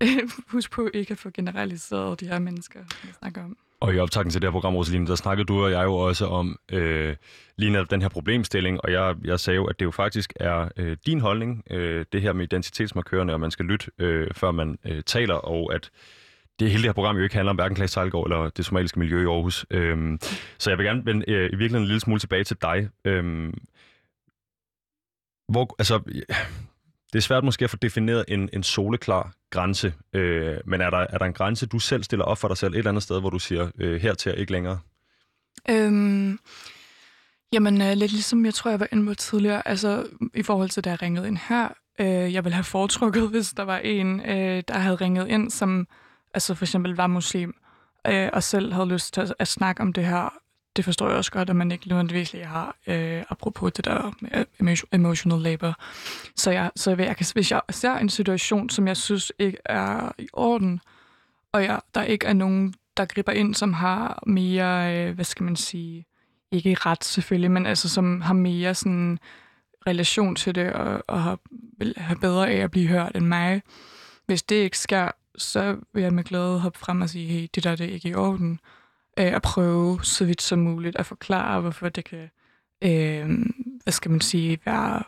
[0.52, 3.56] husk på ikke at få generaliseret de her mennesker, jeg snakker om.
[3.80, 6.26] Og i optakten til det her program, Rosaline, der snakkede du og jeg jo også
[6.26, 7.16] om øh,
[7.56, 10.68] lige netop den her problemstilling, og jeg, jeg sagde jo, at det jo faktisk er
[10.76, 14.78] øh, din holdning, øh, det her med identitetsmarkørerne, og man skal lytte, øh, før man
[14.84, 15.90] øh, taler, og at
[16.60, 18.98] det hele det her program jo ikke handler om hverken Klaas Sejlgaard eller det somaliske
[18.98, 19.66] miljø i Aarhus.
[19.70, 20.18] Øhm,
[20.58, 22.88] så jeg vil gerne vende øh, i virkeligheden en lille smule tilbage til dig.
[23.04, 23.54] Øhm,
[25.48, 26.00] hvor, altså,
[27.12, 30.98] det er svært måske at få defineret en, en soleklar grænse, øh, men er der,
[30.98, 33.20] er der en grænse, du selv stiller op for dig selv et eller andet sted,
[33.20, 34.78] hvor du siger, øh, her til ikke længere?
[35.70, 36.38] Øhm,
[37.52, 40.84] jamen, øh, lidt ligesom jeg tror, jeg var inde på tidligere, altså i forhold til,
[40.84, 41.68] da jeg ringede ind her,
[42.00, 45.86] øh, jeg ville have foretrukket, hvis der var en, øh, der havde ringet ind, som
[46.34, 47.54] altså for eksempel var muslim,
[48.06, 50.34] øh, og selv havde lyst til at, at snakke om det her
[50.76, 54.14] det forstår jeg også godt, at man ikke nødvendigvis lige har, øh, apropos det der
[54.58, 55.74] med emotional labor.
[56.36, 60.12] Så, jeg, så jeg kan, hvis jeg ser en situation, som jeg synes ikke er
[60.18, 60.80] i orden,
[61.52, 65.44] og jeg, der ikke er nogen, der griber ind, som har mere, øh, hvad skal
[65.44, 66.06] man sige,
[66.52, 69.18] ikke ret selvfølgelig, men altså som har mere sådan
[69.86, 71.38] relation til det, og, og har,
[71.78, 73.62] vil have bedre af at blive hørt end mig.
[74.26, 77.64] Hvis det ikke sker, så vil jeg med glæde hoppe frem og sige, hey, det
[77.64, 78.60] der det er ikke i orden
[79.18, 82.30] øh, at prøve så vidt som muligt at forklare, hvorfor det kan,
[82.82, 83.28] øh,
[83.82, 85.02] hvad skal man sige, være,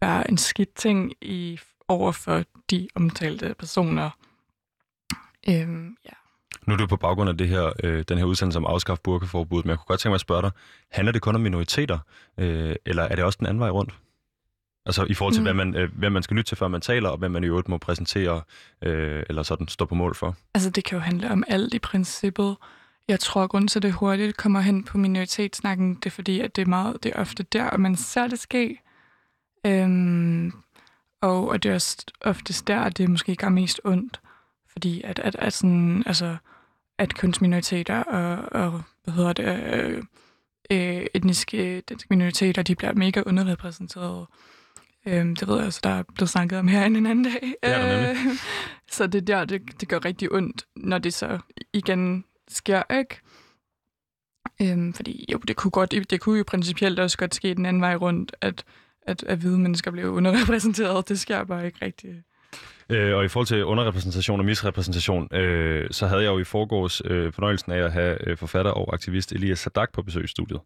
[0.00, 4.10] være en skidt ting i, over for de omtalte personer.
[5.48, 6.14] Øh, ja.
[6.66, 9.64] Nu er du på baggrund af det her, øh, den her udsendelse om afskaffe burkeforbuddet,
[9.64, 10.50] men jeg kunne godt tænke mig at spørge dig,
[10.90, 11.98] handler det kun om minoriteter,
[12.38, 13.94] øh, eller er det også den anden vej rundt?
[14.86, 15.44] Altså i forhold til, mm.
[15.44, 17.46] hvad, man, øh, hvad man skal lytte til, før man taler, og hvad man i
[17.46, 18.42] øvrigt må præsentere,
[18.82, 20.36] øh, eller sådan stå på mål for?
[20.54, 22.56] Altså det kan jo handle om alt i princippet.
[23.08, 26.40] Jeg tror, at grunden til, at det hurtigt kommer hen på minoritetssnakken, det er fordi,
[26.40, 28.80] at det er, meget, det er ofte der, at man ser det ske.
[29.66, 30.52] Øhm,
[31.20, 34.20] og, og det er også oftest der, at det måske gør mest ondt.
[34.72, 36.36] Fordi at, at, at, sådan, altså,
[36.98, 40.02] at kønsminoriteter og, og hvad hedder det, øh,
[40.70, 44.26] øh, etniske danske minoriteter, de bliver mega underrepræsenteret.
[45.06, 47.54] Øhm, det ved jeg også, der er blevet snakket om her en anden dag.
[47.62, 48.16] Ja, øh,
[48.90, 51.38] så det er der, det, det gør rigtig ondt, når det så
[51.72, 53.20] igen sker, ikke?
[54.62, 57.82] Øhm, fordi jo, det kunne, godt, det kunne jo principielt også godt ske den anden
[57.82, 58.64] vej rundt, at,
[59.02, 61.08] at, at hvide mennesker blev underrepræsenteret.
[61.08, 62.16] Det sker bare ikke rigtigt.
[62.90, 67.02] Øh, og i forhold til underrepræsentation og misrepræsentation, øh, så havde jeg jo i forgårs
[67.04, 70.60] øh, fornøjelsen af at have øh, forfatter og aktivist Elias Sadak på besøg i studiet.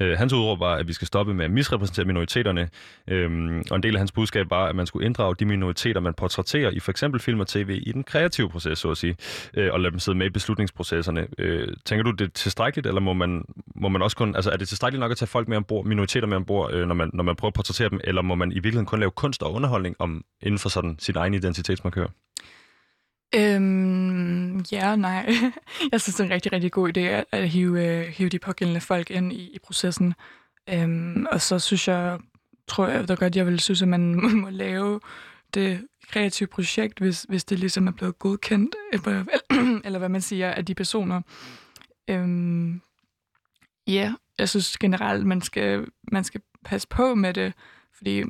[0.00, 2.68] Øh, hans udråb var, at vi skal stoppe med at misrepræsentere minoriteterne,
[3.08, 6.14] øh, og en del af hans budskab var, at man skulle inddrage de minoriteter, man
[6.14, 9.16] portrætterer i for eksempel film og tv i den kreative proces, så at sige,
[9.54, 11.26] øh, og lade dem sidde med i beslutningsprocesserne.
[11.38, 14.56] Øh, tænker du, det er tilstrækkeligt, eller må man, må man også kun, altså er
[14.56, 17.24] det tilstrækkeligt nok at tage folk med ombord, minoriteter med ombord, øh, når, man, når
[17.24, 19.96] man prøver at portrættere dem, eller må man i virkeligheden kun lave kunst og underholdning
[19.98, 22.06] om, inden for sådan sin egen identitetsmarkør?
[23.34, 25.34] Øhm, ja, nej.
[25.92, 28.38] Jeg synes, det er en rigtig, rigtig god idé at, at hive, øh, hive de
[28.38, 30.14] pågældende folk ind i, i processen.
[30.68, 32.18] Øhm, og så synes jeg,
[32.68, 35.00] tror jeg da godt, jeg vil synes, at man må lave
[35.54, 39.24] det kreative projekt, hvis, hvis det ligesom er blevet godkendt, øh, eller,
[39.84, 41.20] eller hvad man siger, af de personer.
[42.08, 42.80] Øhm,
[43.86, 47.52] ja, jeg synes generelt, man skal, man skal passe på med det,
[47.96, 48.24] fordi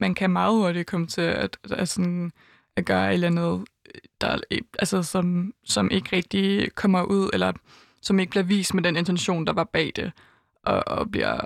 [0.00, 2.32] man kan meget hurtigt komme til at, at, sådan,
[2.76, 3.64] at gøre et eller andet
[4.20, 4.38] der,
[4.78, 7.52] altså, som, som ikke rigtig kommer ud, eller
[8.02, 10.12] som ikke bliver vist med den intention, der var bag det,
[10.62, 11.40] og, og bliver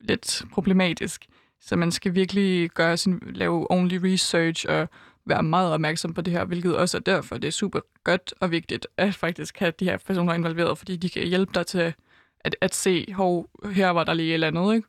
[0.00, 1.26] lidt problematisk.
[1.60, 4.88] Så man skal virkelig gøre sin, lave ordentlig research og
[5.26, 8.50] være meget opmærksom på det her, hvilket også er derfor, det er super godt og
[8.50, 11.94] vigtigt at faktisk have de her personer involveret, fordi de kan hjælpe dig til
[12.40, 14.88] at, at se, hvor her var der lige et eller andet, ikke?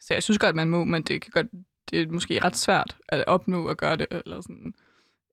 [0.00, 1.46] Så jeg synes godt, man må, men det, kan godt,
[1.90, 4.87] det er måske ret svært at opnå at gøre det, eller sådan øh,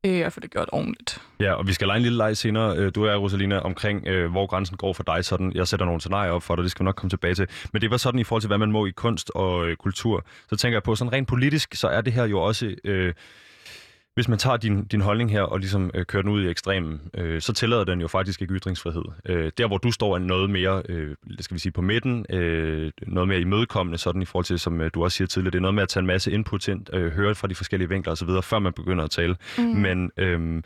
[0.06, 1.22] Øh, og få det gjort ordentligt.
[1.40, 4.32] Ja, og vi skal lege en lille leg senere, øh, du er Rosalina, omkring øh,
[4.32, 5.26] hvor grænsen går for dig.
[5.26, 7.48] Sådan, jeg sætter nogle scenarier op for dig, det skal vi nok komme tilbage til.
[7.74, 10.26] Men det var sådan i forhold til, hvad man må i kunst og øh, kultur.
[10.50, 12.76] Så tænker jeg på, sådan rent politisk, så er det her jo også...
[12.84, 13.14] Øh,
[14.16, 17.02] hvis man tager din, din holdning her og ligesom øh, kører den ud i ekstremen,
[17.18, 19.04] øh, så tillader den jo faktisk ikke ytringsfrihed.
[19.26, 22.92] Øh, der, hvor du står, er noget mere, øh, skal vi sige, på midten, øh,
[23.08, 25.62] noget mere imødekommende, sådan i forhold til, som øh, du også siger tidligere, det er
[25.62, 28.30] noget med at tage en masse input ind, øh, høre fra de forskellige vinkler osv.,
[28.44, 29.36] før man begynder at tale.
[29.58, 29.64] Mm.
[29.64, 30.62] Men øh,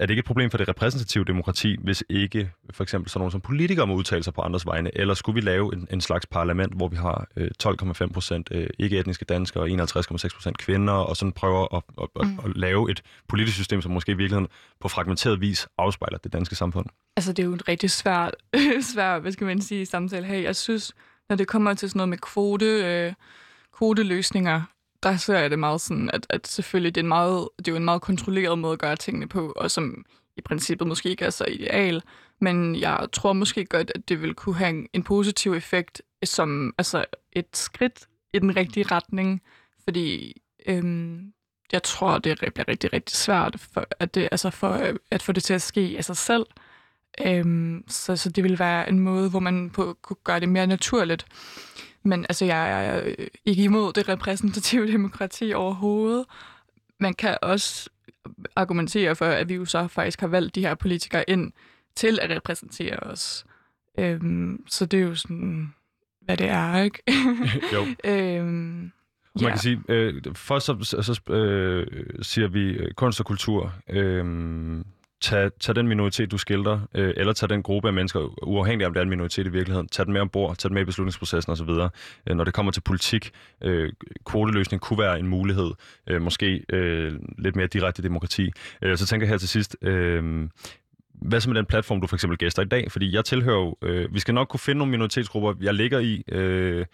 [0.00, 3.32] er det ikke et problem for det repræsentative demokrati, hvis ikke for eksempel sådan nogle
[3.32, 4.90] som politikere må udtale sig på andres vegne?
[4.98, 8.66] Eller skulle vi lave en, en slags parlament, hvor vi har øh, 12,5 procent øh,
[8.78, 12.38] ikke-etniske danskere og 51,6 procent kvinder, og sådan prøver at, at, at, mm.
[12.44, 14.48] at lave et politisk system, som måske i virkeligheden
[14.80, 16.86] på fragmenteret vis afspejler det danske samfund?
[17.16, 18.30] Altså, det er jo en rigtig svær,
[18.94, 20.38] svær hvad skal man sige, samtale her.
[20.38, 20.92] Jeg synes,
[21.28, 23.12] når det kommer til sådan noget med kvote, øh,
[23.78, 24.62] kvoteløsninger,
[25.02, 27.72] der ser jeg det meget sådan, at, at selvfølgelig det er, en meget, det er
[27.72, 30.04] jo en meget kontrolleret måde at gøre tingene på, og som
[30.36, 32.02] i princippet måske ikke er så ideal,
[32.40, 37.04] men jeg tror måske godt, at det vil kunne have en, positiv effekt som altså
[37.32, 39.42] et skridt i den rigtige retning,
[39.84, 41.32] fordi øhm,
[41.72, 45.42] jeg tror, det bliver rigtig, rigtig svært for, at, det, altså for at få det
[45.42, 46.46] til at ske af sig selv.
[47.20, 50.66] Øhm, så, så det vil være en måde, hvor man på, kunne gøre det mere
[50.66, 51.26] naturligt.
[52.02, 56.24] Men altså, jeg er ikke imod det repræsentative demokrati overhovedet.
[56.98, 57.90] Man kan også
[58.56, 61.52] argumentere for, at vi jo så faktisk har valgt de her politikere ind
[61.94, 63.44] til at repræsentere os.
[63.98, 65.74] Øhm, så det er jo sådan,
[66.20, 67.02] hvad det er, ikke?
[67.74, 67.86] jo.
[68.10, 68.92] øhm,
[69.34, 69.48] man ja.
[69.48, 71.86] kan sige, øh, først så, så øh,
[72.22, 73.72] siger vi øh, kunst og kultur.
[73.88, 74.24] Øh,
[75.20, 78.92] tag, tag den minoritet, du skildrer, øh, eller tag den gruppe af mennesker, uafhængigt om
[78.92, 81.52] det er en minoritet i virkeligheden, tag den med ombord, tag den med i beslutningsprocessen
[81.52, 81.68] osv.
[81.70, 83.30] Øh, når det kommer til politik,
[83.62, 83.92] øh,
[84.26, 85.70] kvoteløsning kunne være en mulighed,
[86.06, 88.50] øh, måske øh, lidt mere direkte demokrati.
[88.82, 90.48] Øh, så tænker jeg her til sidst, øh,
[91.14, 92.92] hvad så med den platform, du for eksempel gæster i dag?
[92.92, 96.22] Fordi jeg tilhører jo, øh, vi skal nok kunne finde nogle minoritetsgrupper, jeg ligger i,
[96.28, 96.86] øh,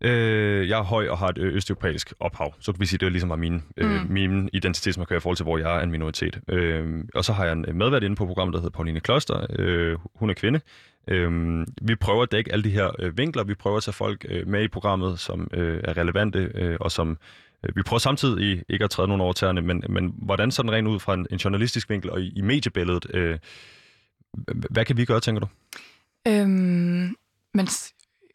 [0.00, 2.54] Øh, jeg er høj og har et øh, østeuropæisk ophav.
[2.60, 4.06] Så kan vi sige, at det ligesom var min, øh, mm.
[4.10, 6.40] min identitetsmarkør i forhold til, hvor jeg er en minoritet.
[6.48, 9.46] Øh, og så har jeg en medvært inde på programmet, der hedder Pauline Kloster.
[9.58, 10.60] Øh, hun er kvinde.
[11.08, 13.44] Øh, vi prøver at dække alle de her øh, vinkler.
[13.44, 16.92] Vi prøver at tage folk øh, med i programmet, som øh, er relevante, øh, og
[16.92, 17.18] som
[17.64, 20.88] øh, vi prøver samtidig ikke at træde nogen over tæerne, men, men hvordan sådan rent
[20.88, 23.38] ud fra en, en journalistisk vinkel og i, i mediebilledet, øh,
[24.70, 25.48] hvad kan vi gøre, tænker du?
[26.28, 27.16] Øhm,
[27.54, 27.66] men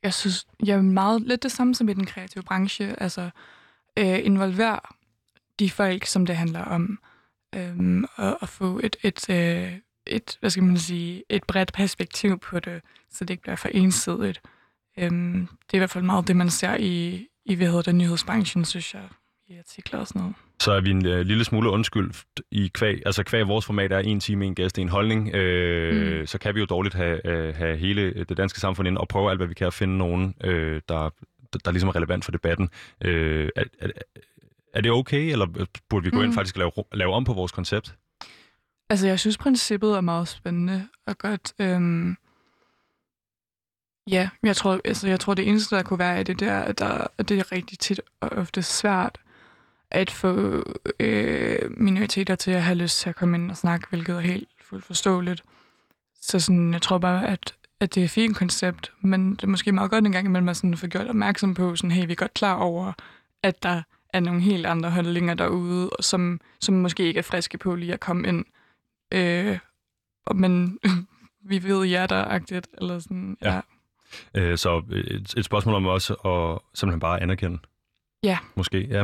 [0.05, 3.01] jeg synes, jeg er meget lidt det samme som i den kreative branche.
[3.01, 3.29] Altså,
[3.97, 4.79] øh, involvere
[5.59, 6.99] de folk, som det handler om,
[7.55, 9.73] øh, og, og få et, et, øh,
[10.07, 13.67] et, hvad skal man sige, et bredt perspektiv på det, så det ikke bliver for
[13.67, 14.41] ensidigt.
[14.97, 17.95] Øh, det er i hvert fald meget det, man ser i, i hvad hedder det,
[17.95, 19.09] nyhedsbranchen, synes jeg,
[19.47, 22.11] i artikler og sådan noget så er vi en øh, lille smule undskyld
[22.51, 23.01] i kvæg.
[23.05, 25.35] Altså kvæg vores format er en time, en gæst, en holdning.
[25.35, 26.27] Øh, mm.
[26.27, 29.29] Så kan vi jo dårligt have, øh, have hele det danske samfund ind og prøve
[29.29, 31.09] alt, hvad vi kan at finde nogen, øh, der,
[31.53, 32.69] der, der ligesom er relevant for debatten.
[33.03, 33.87] Øh, er, er,
[34.73, 36.23] er det okay, eller burde vi gå mm.
[36.23, 37.95] ind faktisk og lave, lave om på vores koncept?
[38.89, 41.53] Altså, jeg synes, princippet er meget spændende og godt.
[41.59, 42.17] Øhm
[44.09, 46.79] Ja, jeg tror, altså, jeg tror, det eneste, der kunne være, at det der, at,
[46.79, 49.19] der, at det er rigtig tit og ofte svært
[49.91, 50.63] at få
[50.99, 54.49] øh, minoriteter til at have lyst til at komme ind og snakke, hvilket er helt
[54.61, 55.43] fuldt forståeligt.
[56.21, 59.47] Så sådan, jeg tror bare, at, at det er et fint koncept, men det er
[59.47, 62.11] måske meget godt en gang imellem at sådan få gjort opmærksom på, sådan, hey, vi
[62.11, 62.93] er godt klar over,
[63.43, 63.81] at der
[64.13, 67.99] er nogle helt andre holdninger derude, som, som måske ikke er friske på lige at
[67.99, 68.45] komme ind.
[69.11, 69.59] Øh,
[70.35, 70.79] men
[71.49, 73.53] vi ved ja der-agtigt, eller sådan, ja.
[73.53, 73.61] ja.
[74.41, 77.59] Øh, så et, et spørgsmål om også at simpelthen bare anerkende,
[78.25, 78.38] Ja.
[78.55, 79.03] Måske, ja.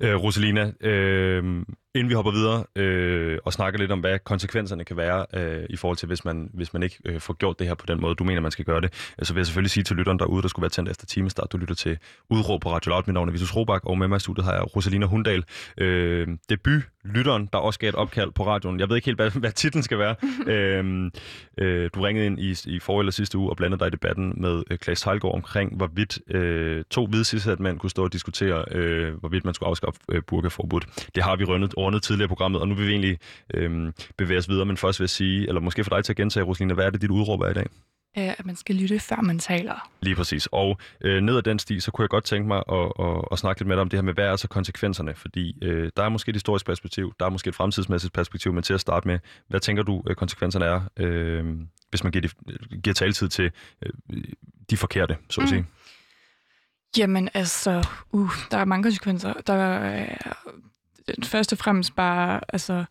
[0.00, 1.62] Øh, Rosalina, øh,
[1.94, 5.76] inden vi hopper videre øh, og snakker lidt om, hvad konsekvenserne kan være øh, i
[5.76, 8.14] forhold til, hvis man, hvis man ikke øh, får gjort det her på den måde,
[8.14, 10.42] du mener, man skal gøre det, øh, så vil jeg selvfølgelig sige til lytteren derude,
[10.42, 11.98] der skulle være tændt efter timestart, du lytter til
[12.30, 13.02] Udråb på Radio Loud.
[13.06, 15.44] Mit navn er Vitus Robak, og med mig i studiet har jeg Rosalina Hundal,
[15.78, 18.80] øh, debut lytteren, der også gav et opkald på radioen.
[18.80, 20.14] Jeg ved ikke helt, hvad, hvad titlen skal være.
[20.54, 21.10] øh,
[21.58, 24.34] øh, du ringede ind i, i forrige eller sidste uge og blandede dig i debatten
[24.36, 29.14] med øh, Klaas Tejlgaard omkring, hvorvidt øh, to hvide mænd kunne stå og diskutere, øh,
[29.14, 30.80] hvorvidt man skulle afskaffe øh, burkaforbud.
[31.14, 33.18] Det har vi rundet, rundet tidligere i programmet, og nu vil vi egentlig
[33.54, 36.16] øh, bevæge os videre, men først vil jeg sige, eller måske for dig til at
[36.16, 37.66] gentage, Rosalina, hvad er det, dit udråb er i dag?
[38.14, 39.88] at man skal lytte, før man taler.
[40.02, 40.48] Lige præcis.
[40.52, 43.38] Og øh, ned ad den sti, så kunne jeg godt tænke mig at, at, at
[43.38, 45.14] snakke lidt med dig om det her med, hvad er så konsekvenserne?
[45.14, 48.62] Fordi øh, der er måske et historisk perspektiv, der er måske et fremtidsmæssigt perspektiv, men
[48.62, 49.18] til at starte med,
[49.48, 51.44] hvad tænker du, øh, konsekvenserne er, øh,
[51.90, 53.50] hvis man giver, de, giver taletid til
[53.82, 54.22] øh,
[54.70, 55.48] de forkerte, så at mm.
[55.48, 55.66] sige?
[56.98, 59.32] Jamen altså, uh, der er mange konsekvenser.
[59.46, 60.16] Der er,
[61.24, 62.84] først og fremmest bare altså,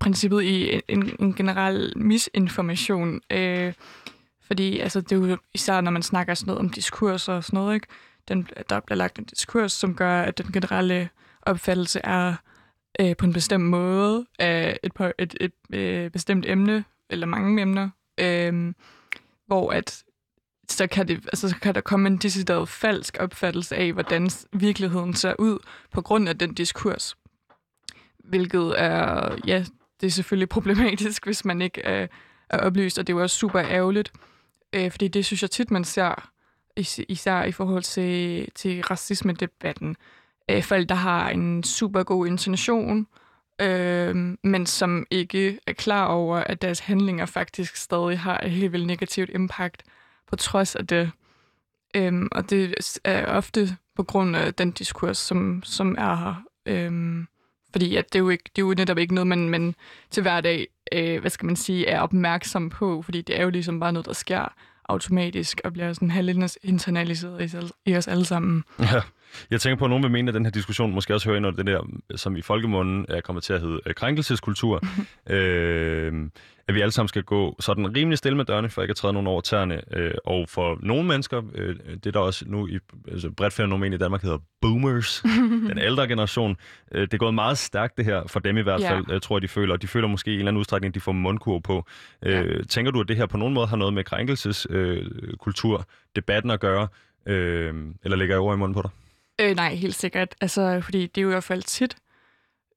[0.00, 3.20] princippet i en, en generel misinformation.
[3.30, 3.72] Øh,
[4.42, 7.56] fordi altså, det er jo især, når man snakker sådan noget om diskurser og sådan
[7.56, 7.86] noget, ikke?
[8.28, 11.08] Den, der bliver lagt en diskurs, som gør, at den generelle
[11.42, 12.34] opfattelse er
[13.00, 17.62] øh, på en bestemt måde af et, et, et, et øh, bestemt emne, eller mange
[17.62, 17.90] emner,
[18.20, 18.74] øh,
[19.46, 20.04] hvor at
[20.70, 25.14] så kan, det, altså, så kan der komme en decideret falsk opfattelse af, hvordan virkeligheden
[25.14, 25.58] ser ud
[25.92, 27.16] på grund af den diskurs.
[28.18, 29.64] Hvilket er, ja,
[30.00, 32.06] det er selvfølgelig problematisk, hvis man ikke er,
[32.50, 34.12] er oplyst, og det er jo også super ærgerligt,
[34.72, 36.30] øh, fordi det synes jeg tit, man ser,
[36.76, 39.96] is- især i forhold til, til racisme-debatten.
[40.50, 43.06] Øh, folk, der har en super god intention,
[43.60, 48.72] øh, men som ikke er klar over, at deres handlinger faktisk stadig har et helt
[48.72, 49.82] vildt negativt impact
[50.28, 51.10] på trods af det.
[51.96, 52.74] Øhm, og det
[53.04, 56.34] er ofte på grund af den diskurs, som, som er her.
[56.66, 57.26] Øhm,
[57.72, 59.74] fordi at det, er jo ikke, det er jo netop ikke noget, man, man
[60.10, 63.80] til hverdag øh, hvad skal man sige, er opmærksom på, fordi det er jo ligesom
[63.80, 64.54] bare noget, der sker
[64.88, 67.54] automatisk og bliver sådan halvt internaliseret
[67.86, 68.64] i, i os alle sammen.
[68.78, 69.00] Ja.
[69.50, 71.46] Jeg tænker på, at nogen vil mene, at den her diskussion måske også hører ind
[71.46, 74.82] under det der, som i folkemunden er kommet til at hedde øh, krænkelseskultur.
[75.30, 76.30] øh,
[76.68, 79.12] at vi alle sammen skal gå sådan rimelig stille med dørene, for ikke at træde
[79.12, 79.96] nogen over tæerne.
[79.96, 83.96] Øh, og for nogle mennesker, øh, det der også nu i altså bredt fænomen i
[83.96, 85.22] Danmark hedder boomers,
[85.70, 86.56] den ældre generation,
[86.92, 89.12] øh, det er gået meget stærkt det her, for dem i hvert fald, ja.
[89.12, 89.74] jeg tror de føler.
[89.74, 91.84] Og de føler måske i en eller anden udstrækning, de får mundkur på.
[92.22, 92.62] Øh, ja.
[92.62, 95.84] Tænker du, at det her på nogen måde har noget med krænkelseskultur, øh,
[96.16, 96.88] debatten at gøre,
[97.26, 97.74] øh,
[98.04, 98.90] eller lægger jeg ord i munden på dig?
[99.40, 100.34] Øh, nej, helt sikkert.
[100.40, 101.96] Altså, fordi det er jo i hvert fald tit,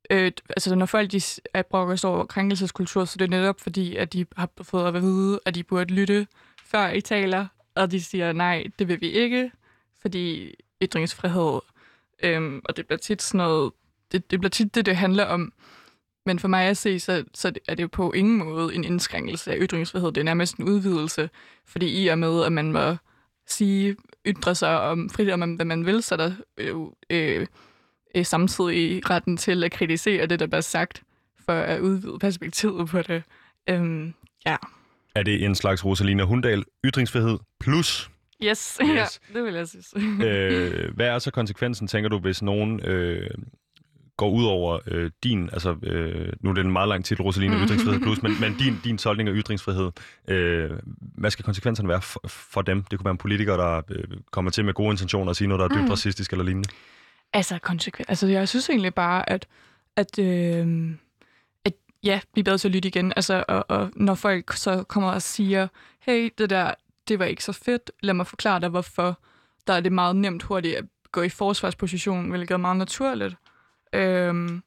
[0.10, 1.22] øh, altså når folk de
[1.54, 5.02] er brokker sig over krænkelseskultur, så det er netop fordi, at de har fået at
[5.02, 6.28] vide, at de burde lytte,
[6.66, 9.52] før I taler, og de siger, nej, det vil vi ikke,
[10.02, 10.54] fordi
[10.84, 11.60] ytringsfrihed,
[12.24, 13.72] øh, og det bliver tit sådan noget,
[14.12, 15.54] det, det bliver tit det, det handler om.
[16.26, 19.52] Men for mig at se, så, så er det jo på ingen måde en indskrænkelse
[19.52, 20.12] af ytringsfrihed.
[20.12, 21.30] Det er nærmest en udvidelse,
[21.66, 22.96] fordi i og med, at man må
[23.48, 23.96] sige,
[24.26, 26.32] ytre sig om frit om, hvad man vil, så er der
[26.68, 27.48] jo øh,
[28.16, 31.04] øh, samtidig retten til at kritisere det, der bliver sagt,
[31.46, 33.24] for at udvide perspektivet på det.
[33.70, 34.14] Øhm,
[34.46, 34.56] ja.
[35.16, 38.12] Er det en slags Rosalina Hundal ytringsfrihed plus?
[38.44, 38.90] Yes, yes.
[38.98, 39.94] ja, det vil jeg synes.
[40.24, 43.30] øh, hvad er så konsekvensen, tænker du, hvis nogen øh,
[44.18, 47.58] går ud over øh, din, altså øh, nu er det en meget lang titel, Rosalina
[47.58, 47.64] mm.
[47.64, 49.92] Ytringsfrihed Plus, men, men din, din tolkning af ytringsfrihed,
[50.28, 52.84] øh, hvad skal konsekvenserne være for, for dem?
[52.84, 55.60] Det kunne være en politiker, der øh, kommer til med gode intentioner og sige noget,
[55.60, 55.90] der er dybt mm.
[55.90, 56.70] racistisk eller lignende.
[57.34, 58.10] Altså, konsekvens.
[58.10, 59.48] Altså, jeg synes egentlig bare, at,
[59.96, 60.90] at, øh,
[61.66, 63.14] at ja, vi er bedre til at lytte igen.
[63.16, 65.68] Altså, og, og når folk så kommer og siger,
[66.00, 66.74] hey, det der,
[67.08, 69.20] det var ikke så fedt, lad mig forklare dig, hvorfor.
[69.68, 73.36] Der er det meget nemt hurtigt at gå i forsvarsposition, hvilket er meget naturligt
[73.94, 74.64] øhm,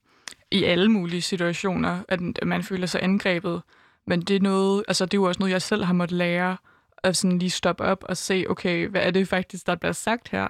[0.50, 3.62] i alle mulige situationer, at man føler sig angrebet.
[4.06, 6.56] Men det er noget, altså det er jo også noget, jeg selv har måttet lære,
[7.02, 10.28] at sådan lige stoppe op og se, okay, hvad er det faktisk, der bliver sagt
[10.28, 10.48] her?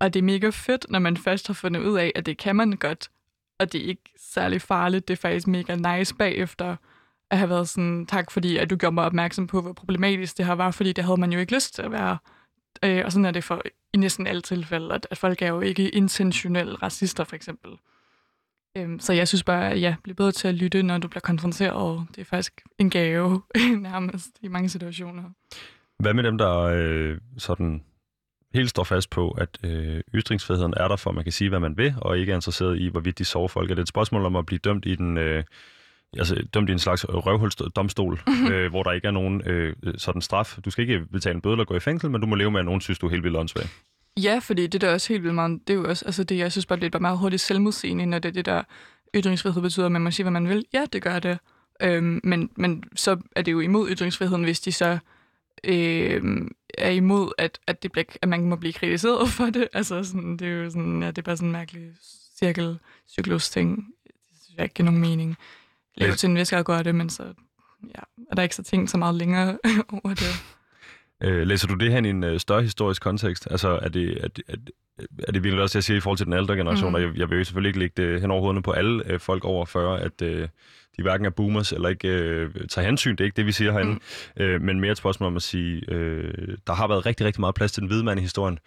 [0.00, 2.56] Og det er mega fedt, når man først har fundet ud af, at det kan
[2.56, 3.10] man godt,
[3.58, 5.08] og det er ikke særlig farligt.
[5.08, 6.76] Det er faktisk mega nice bagefter
[7.30, 10.46] at have været sådan, tak fordi, at du gjorde mig opmærksom på, hvor problematisk det
[10.46, 12.18] her var, fordi det havde man jo ikke lyst til at være.
[12.84, 15.60] Øh, og sådan er det for i næsten alle tilfælde, at, at folk er jo
[15.60, 17.70] ikke intentionelle racister, for eksempel.
[18.76, 21.20] Øhm, så jeg synes bare, at ja, bliv bedre til at lytte, når du bliver
[21.20, 22.06] konfronteret.
[22.16, 23.42] Det er faktisk en gave,
[23.90, 25.22] nærmest, i mange situationer.
[25.98, 27.82] Hvad med dem, der øh, sådan
[28.54, 31.60] helt står fast på, at øh, ytringsfriheden er der, for at man kan sige, hvad
[31.60, 33.70] man vil, og ikke er interesseret i, hvorvidt de sover folk?
[33.70, 35.18] Er det et spørgsmål om at blive dømt i den...
[35.18, 35.44] Øh,
[36.18, 38.20] altså dømt i en slags røvhulsdomstol,
[38.52, 40.58] øh, hvor der ikke er nogen øh, sådan straf.
[40.64, 42.60] Du skal ikke betale en bøde eller gå i fængsel, men du må leve med,
[42.60, 43.64] at nogen synes, du er helt vildt åndssvag.
[44.16, 46.38] Ja, fordi det der er også helt vildt meget, det er jo også, altså det,
[46.38, 48.62] jeg synes bare, det er bare meget hurtigt selvmodsigende, når det det der
[49.14, 50.64] ytringsfrihed betyder, at man må sige, hvad man vil.
[50.72, 51.38] Ja, det gør det.
[51.82, 54.98] Øhm, men, men så er det jo imod ytringsfriheden, hvis de så
[55.64, 59.68] øhm, er imod, at, at, det bliver, at man må blive kritiseret for det.
[59.72, 61.92] Altså, sådan, det er jo sådan, ja, det er bare sådan en mærkelig
[62.38, 62.78] cirkel,
[63.40, 63.76] ting.
[64.04, 64.12] Det
[64.44, 65.36] synes jeg ikke giver nogen mening.
[65.94, 67.22] Leve til en vis grad gør det, men så
[67.84, 68.00] ja,
[68.30, 69.58] er der ikke så ting så meget længere
[70.04, 70.44] over det.
[71.20, 73.48] Øh, læser du det her i en øh, større historisk kontekst?
[73.50, 74.70] Altså, er det, er det, er det,
[75.28, 76.94] er det virkelig også, jeg siger, i forhold til den ældre generation, mm.
[76.94, 79.20] og jeg, jeg vil jo selvfølgelig ikke lægge det hen over hovederne på alle øh,
[79.20, 80.48] folk over 40, at øh,
[80.96, 83.10] de hverken er boomers eller ikke øh, tager hensyn.
[83.10, 83.92] Det er ikke det, vi siger herinde.
[83.92, 84.42] Mm.
[84.42, 87.54] Øh, men mere et spørgsmål om at sige, øh, der har været rigtig, rigtig meget
[87.54, 88.58] plads til den hvide mand i historien.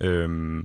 [0.00, 0.62] Øh,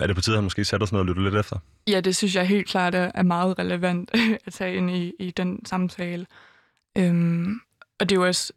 [0.00, 1.56] er det på tide, at han måske sætter sig noget og lytter lidt efter?
[1.88, 4.10] Ja, det synes jeg helt klart er meget relevant
[4.46, 6.26] at tage ind i, i den samtale.
[6.98, 7.60] Øhm,
[8.00, 8.52] og det er jo også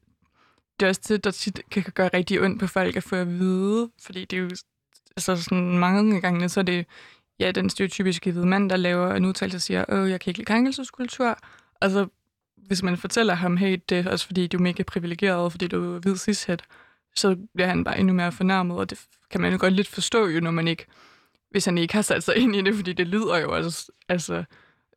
[0.80, 3.40] det er også det, der tit kan gøre rigtig ondt på folk at få at
[3.40, 4.50] vide, fordi det er jo
[5.18, 6.86] altså sådan mange gange, så er det
[7.40, 10.40] ja, den stereotypiske hvide mand, der laver en udtalelse og siger, åh, jeg kan ikke
[10.40, 11.38] lide krænkelseskultur.
[11.82, 12.08] Altså,
[12.58, 15.96] hvis man fortæller ham, hey, det er også fordi, du er mega privilegeret, fordi du
[15.96, 16.64] er hvid cishet,
[17.16, 19.00] så bliver han bare endnu mere fornærmet, og det
[19.30, 20.86] kan man jo godt lidt forstå jo, når man ikke,
[21.52, 24.44] hvis han ikke har sat sig ind i det, fordi det lyder jo altså, altså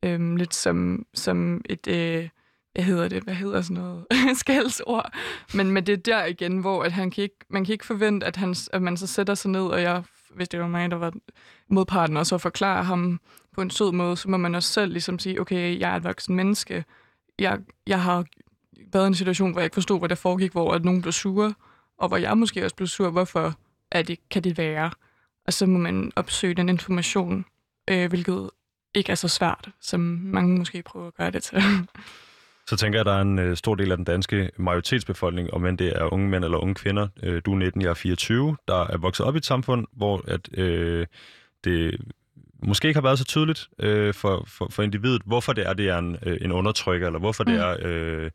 [0.03, 2.29] øhm, lidt som, som et, øh,
[2.79, 4.05] hvad hedder det, hvad hedder sådan noget,
[4.41, 5.13] skældsord.
[5.55, 8.27] Men, men det er der igen, hvor at han kan ikke, man kan ikke forvente,
[8.27, 10.03] at, han, at man så sætter sig ned, og jeg,
[10.35, 11.13] hvis det var mig, der var
[11.69, 13.21] modparten, og så forklare ham
[13.53, 16.05] på en sød måde, så må man også selv ligesom sige, okay, jeg er et
[16.05, 16.85] voksen menneske,
[17.39, 18.25] jeg, jeg har
[18.93, 21.13] været i en situation, hvor jeg ikke forstod, hvad der foregik, hvor at nogen blev
[21.13, 21.55] sure,
[21.99, 23.55] og hvor jeg måske også blev sur, hvorfor
[23.91, 24.91] er det, kan det være?
[25.47, 27.45] Og så må man opsøge den information,
[27.91, 28.51] øh, hvilket
[28.95, 31.63] ikke er så svært, som mange måske prøver at gøre det til.
[32.69, 35.67] Så tænker jeg, at der er en øh, stor del af den danske majoritetsbefolkning, om
[35.67, 38.57] end det er unge mænd eller unge kvinder, øh, du er 19, jeg er 24,
[38.69, 41.07] der er vokset op i et samfund, hvor at, øh,
[41.65, 42.01] det
[42.63, 45.89] måske ikke har været så tydeligt øh, for, for, for individet, hvorfor det er, det
[45.89, 47.53] er en, øh, en undertrykker, eller hvorfor mm.
[47.53, 47.77] det er...
[47.83, 48.31] Øh,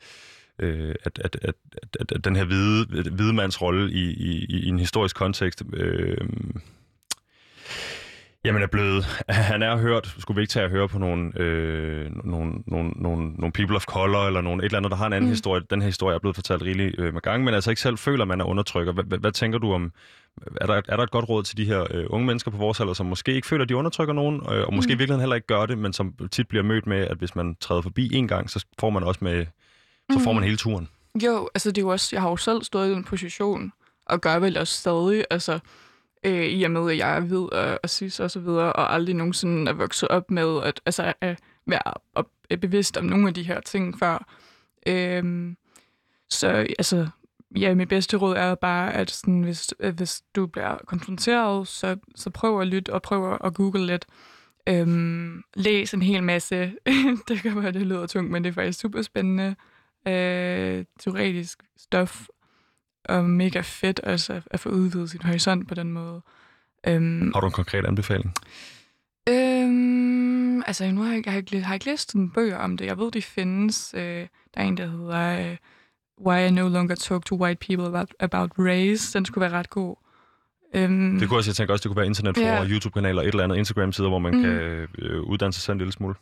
[0.60, 1.56] øh, at, at, at,
[2.00, 6.18] at, at den her hvide, hvide mands rolle i, i, i en historisk kontekst øh,
[8.46, 12.12] Jamen er blevet, han er hørt, skulle vi ikke tage at høre på nogle, øh,
[12.24, 15.14] nogle, nogle, nogle, nogle people of color, eller nogle, et eller andet, der har en
[15.14, 15.32] anden mm.
[15.32, 15.62] historie.
[15.70, 18.26] Den her historie er blevet fortalt rigeligt øh, med gang, men altså ikke selv føler,
[18.26, 18.94] man er undertrykker.
[18.94, 19.91] Hvad, hvad, tænker du om,
[20.62, 22.80] er der, er der et godt råd til de her øh, unge mennesker på vores
[22.80, 24.94] alder, som måske ikke føler, at de undertrykker nogen, øh, og måske mm.
[24.94, 27.56] i virkeligheden heller ikke gør det, men som tit bliver mødt med, at hvis man
[27.56, 29.46] træder forbi en gang, så får man også med,
[30.12, 30.46] så får man mm.
[30.46, 30.89] hele turen.
[31.24, 33.72] Jo, altså det er jo også, jeg har jo selv stået i den position,
[34.06, 35.60] og gør vel også stadig, altså
[36.26, 38.93] øh, i og med, at jeg er hvid og, og cis og så videre, og
[38.93, 42.30] aldrig nogensinde er vokset op med at, altså, at være op,
[42.61, 44.28] bevidst om nogle af de her ting før.
[44.88, 45.53] Øh,
[46.30, 47.07] så altså,
[47.55, 52.30] ja, mit bedste råd er bare, at sådan, hvis, hvis du bliver konfronteret, så, så
[52.30, 54.05] prøv at lytte og prøv at google lidt.
[54.67, 56.74] Øhm, læs en hel masse.
[57.28, 59.55] det kan være, det lyder tungt, men det er faktisk super spændende.
[60.07, 62.28] Øh, teoretisk stof
[63.06, 66.22] og mega fedt også at, at få udvidet sin horisont på den måde.
[66.88, 68.34] Øhm, har du en konkret anbefaling?
[69.30, 72.86] Øhm, altså, nu har jeg, jeg, har ikke, har ikke læst en bøger om det.
[72.86, 73.93] Jeg ved, de findes.
[73.97, 75.58] Øh, der er en, der hedder øh,
[76.26, 79.18] Why I No Longer Talk to White People About, about Race.
[79.18, 79.95] Den skulle være ret god.
[80.76, 82.70] Øhm, det kunne også, jeg tænker også, det kunne være internetforer, yeah.
[82.72, 84.41] YouTube-kanaler, et eller andet Instagram-sider, hvor man mm.
[84.41, 86.16] kan øh, uddanne sig selv en lille smule.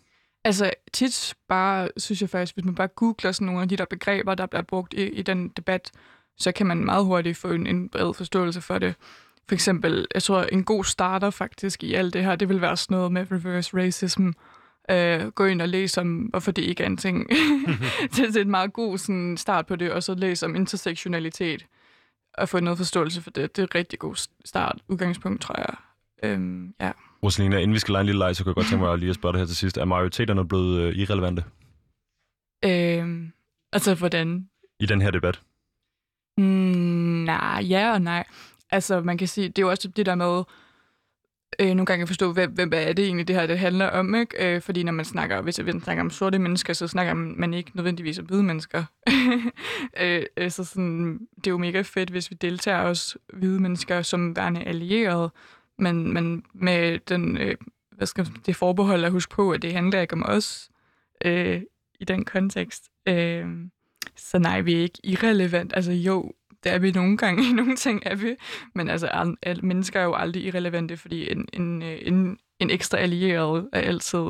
[0.43, 3.86] Altså tit bare, synes jeg faktisk, hvis man bare googler sådan nogle af de der
[3.86, 5.91] begreber, der bliver brugt i, i den debat,
[6.41, 8.95] så kan man meget hurtigt få en, en bred forståelse for det.
[9.47, 12.77] For eksempel, jeg tror, en god starter faktisk i alt det her, det vil være
[12.77, 14.29] sådan noget med reverse racism.
[14.91, 17.29] Uh, gå ind og læse om, hvorfor det ikke er en ting.
[18.15, 21.65] det, er en meget god sådan, start på det, og så læse om intersektionalitet
[22.33, 23.55] og få noget forståelse for det.
[23.55, 24.15] Det er et rigtig god
[24.45, 25.75] start, udgangspunkt, tror jeg.
[26.35, 26.91] Um, ja.
[27.23, 29.09] Rosalina, inden vi skal lege en lille leg, så kan jeg godt tænke mig lige
[29.09, 29.77] at spørge dig her til sidst.
[29.77, 31.43] Er majoriteterne blevet uh, irrelevante?
[32.65, 33.29] Uh,
[33.73, 34.49] altså, hvordan?
[34.79, 35.41] I den her debat?
[36.41, 38.23] Mm, nej, ja og nej.
[38.71, 40.43] Altså, man kan sige, det er jo også det der med,
[41.59, 44.15] øh, nogle gange at forstå, hvem, hvem er det egentlig, det her det handler om,
[44.15, 44.55] ikke?
[44.55, 47.71] Øh, fordi når man snakker, hvis man snakker om sorte mennesker, så snakker man ikke
[47.73, 48.83] nødvendigvis om hvide mennesker.
[50.01, 54.01] øh, øh, så sådan, det er jo mega fedt, hvis vi deltager også hvide mennesker
[54.01, 55.31] som værende allierede,
[55.77, 57.55] men, men med den, øh,
[57.91, 60.69] hvad skal man, det forbehold at huske på, at det handler ikke om os
[61.25, 61.61] øh,
[61.99, 62.83] i den kontekst.
[63.07, 63.45] Øh,
[64.22, 65.74] så nej, vi er ikke irrelevant.
[65.76, 66.32] Altså jo,
[66.63, 67.49] det er vi nogle gange.
[67.49, 68.36] I nogle ting er vi.
[68.76, 73.69] Men altså, alle mennesker er jo aldrig irrelevante, fordi en, en, en, en ekstra allieret
[73.74, 74.26] er altid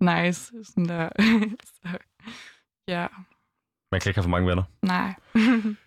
[0.00, 0.52] nice.
[0.64, 1.08] Sådan der.
[1.74, 1.98] så,
[2.88, 3.06] ja.
[3.92, 4.62] Man kan ikke have for mange venner.
[4.82, 5.14] Nej.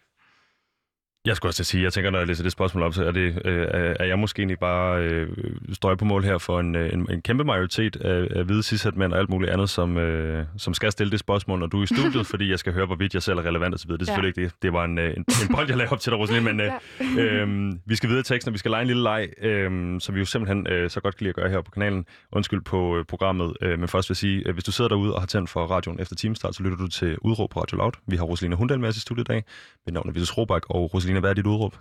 [1.27, 3.41] Jeg skulle også sige, jeg tænker, når jeg læser det spørgsmål op, så er, det,
[3.45, 3.67] øh,
[3.99, 5.27] er jeg måske egentlig bare øh,
[5.73, 9.13] støj på mål her for en, øh, en, en kæmpe majoritet af, af hvide mænd
[9.13, 11.85] og alt muligt andet, som, øh, som skal stille det spørgsmål, når du er i
[11.85, 13.91] studiet, fordi jeg skal høre, hvorvidt jeg selv er relevant osv.
[13.91, 14.41] Det er selvfølgelig ja.
[14.41, 14.63] ikke det.
[14.63, 16.71] Det var en, øh, en, en bold, jeg lavede op til dig, Rosalie, men øh,
[17.17, 20.15] øh, vi skal videre i teksten, og vi skal lege en lille leg, øh, som
[20.15, 22.05] vi jo simpelthen øh, så godt kan lide at gøre her på kanalen.
[22.31, 25.15] Undskyld på øh, programmet, øh, men først vil jeg sige, øh, hvis du sidder derude
[25.15, 27.91] og har tændt for radioen efter timestart, så lytter du til Udråb på Radio Loud.
[28.07, 29.43] Vi har Rosalina Hundal med os i studiet i dag.
[29.85, 31.75] Mit navn er Vitus Robak, og Rosalina Christina, hvad er dit udråb?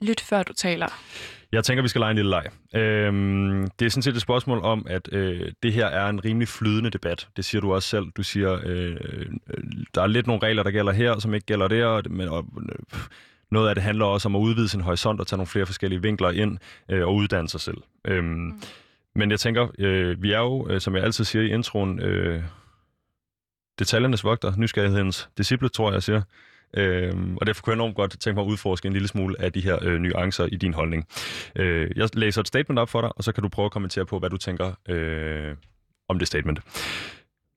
[0.00, 0.86] Lyt før du taler.
[1.52, 2.46] Jeg tænker, vi skal lege en lille leg.
[2.74, 6.48] Øhm, det er sådan set et spørgsmål om, at øh, det her er en rimelig
[6.48, 7.28] flydende debat.
[7.36, 8.06] Det siger du også selv.
[8.16, 9.26] Du siger, øh, øh,
[9.94, 13.00] der er lidt nogle regler, der gælder her, som ikke gælder der, men og, øh,
[13.50, 16.02] noget af det handler også om at udvide sin horisont og tage nogle flere forskellige
[16.02, 16.58] vinkler ind
[16.88, 17.78] øh, og uddanne sig selv.
[18.04, 18.62] Øhm, mm.
[19.14, 22.42] Men jeg tænker, øh, vi er jo, øh, som jeg altid siger i introen, øh,
[23.78, 26.22] detaljernes vogter, nysgerrighedens disciple, tror jeg, jeg siger.
[26.74, 29.52] Øhm, og derfor kunne jeg enormt godt tænke mig at udforske en lille smule af
[29.52, 31.06] de her øh, nuancer i din holdning.
[31.56, 34.06] Øh, jeg læser et statement op for dig, og så kan du prøve at kommentere
[34.06, 35.56] på, hvad du tænker øh,
[36.08, 36.60] om det statement.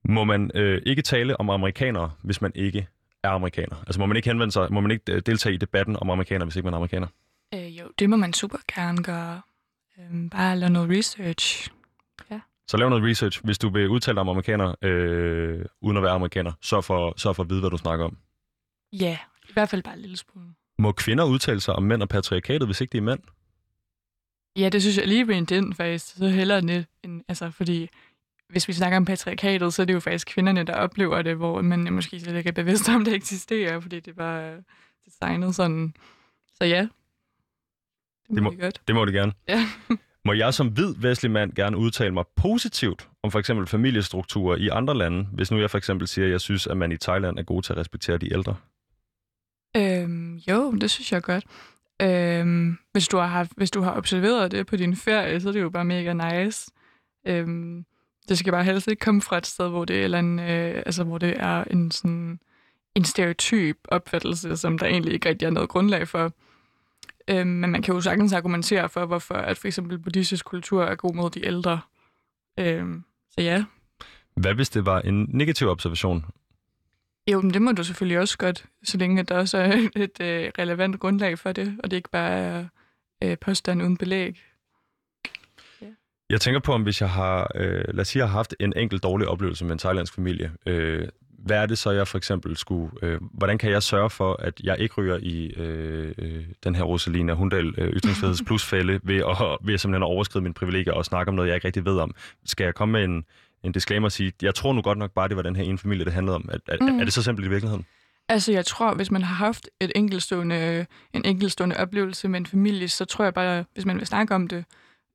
[0.05, 2.87] Må man øh, ikke tale om amerikanere, hvis man ikke
[3.23, 3.75] er amerikaner?
[3.87, 6.45] Altså må man ikke henvende sig, må man ikke øh, deltage i debatten om amerikanere,
[6.45, 7.07] hvis ikke man er amerikaner?
[7.53, 9.41] Øh, jo, det må man super gerne gøre.
[9.99, 11.71] Øhm, bare lave noget research.
[12.71, 13.41] Så lav noget research.
[13.43, 17.33] Hvis du vil udtale dig om amerikanere, øh, uden at være amerikaner, så for, så
[17.33, 18.17] for at vide, hvad du snakker om.
[18.93, 19.17] Ja,
[19.49, 20.47] i hvert fald bare en lille smule.
[20.79, 23.19] Må kvinder udtale sig om mænd og patriarkatet, hvis ikke de er mænd?
[24.57, 26.05] Ja, det synes jeg lige ved den faktisk.
[26.15, 27.89] Så hellere det, end, altså, fordi
[28.49, 31.61] hvis vi snakker om patriarkatet, så er det jo faktisk kvinderne, der oplever det, hvor
[31.61, 34.57] man måske slet ikke er bevidst om, det eksisterer, fordi det var
[35.05, 35.93] designet sådan.
[36.55, 36.89] Så ja, det
[38.29, 38.81] må, Det må- vi godt.
[38.87, 39.33] Det må det gerne.
[39.47, 39.67] Ja.
[40.25, 44.67] Må jeg som hvid vestlig mand gerne udtale mig positivt om for eksempel familiestrukturer i
[44.67, 47.39] andre lande, hvis nu jeg for eksempel siger, at jeg synes, at man i Thailand
[47.39, 48.55] er god til at respektere de ældre?
[49.77, 51.45] Øhm, jo, det synes jeg godt.
[52.01, 55.53] Øhm, hvis, du har haft, hvis du har observeret det på din ferie, så er
[55.53, 56.71] det jo bare mega nice.
[57.27, 57.85] Øhm,
[58.29, 60.83] det skal bare helst ikke komme fra et sted, hvor det er, eller en, øh,
[60.85, 62.39] altså, hvor det er en, sådan,
[62.95, 66.33] en stereotyp opfattelse, som der egentlig ikke rigtig er noget grundlag for.
[67.27, 70.95] Øhm, men man kan jo sagtens argumentere for, hvorfor at for eksempel buddhistisk kultur er
[70.95, 71.81] god mod de ældre.
[72.59, 73.63] Øhm, så ja,
[74.35, 76.25] Hvad hvis det var en negativ observation?
[77.27, 80.21] Jo, men det må du selvfølgelig også godt, så længe at der også er et
[80.21, 82.65] øh, relevant grundlag for det, og det ikke bare er
[83.23, 84.43] øh, påstand uden belæg.
[86.29, 88.73] Jeg tænker på, om hvis jeg har, øh, lad os sige, jeg har haft en
[88.77, 91.07] enkelt dårlig oplevelse med en thailandsk familie, øh,
[91.45, 92.91] hvad er det så, jeg for eksempel skulle...
[93.01, 96.83] Øh, hvordan kan jeg sørge for, at jeg ikke ryger i øh, øh, den her
[96.83, 101.29] Rosalina Hundal øh, ytringsfriheds plusfælde ved at, ved simpelthen at overskride mine privilegier og snakke
[101.29, 102.15] om noget, jeg ikke rigtig ved om?
[102.45, 103.25] Skal jeg komme med en,
[103.63, 105.77] en disclaimer og sige, jeg tror nu godt nok bare, det var den her ene
[105.77, 106.49] familie, det handlede om.
[106.51, 106.99] Er, er, Mm.
[106.99, 107.85] er det så simpelt i virkeligheden?
[108.29, 112.87] Altså, jeg tror, hvis man har haft et enkeltstående, en enkeltstående oplevelse med en familie,
[112.87, 114.65] så tror jeg bare, hvis man vil snakke om det,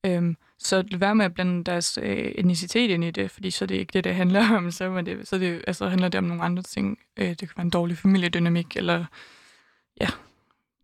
[0.07, 3.65] øhm, så lad være med at blande deres øh, etnicitet ind i det, fordi så
[3.65, 4.71] er det ikke det, det handler om.
[4.71, 6.99] Så, er det, så det, altså, handler det om nogle andre ting.
[7.17, 9.05] Øh, det kan være en dårlig familiedynamik, eller
[10.01, 10.09] ja,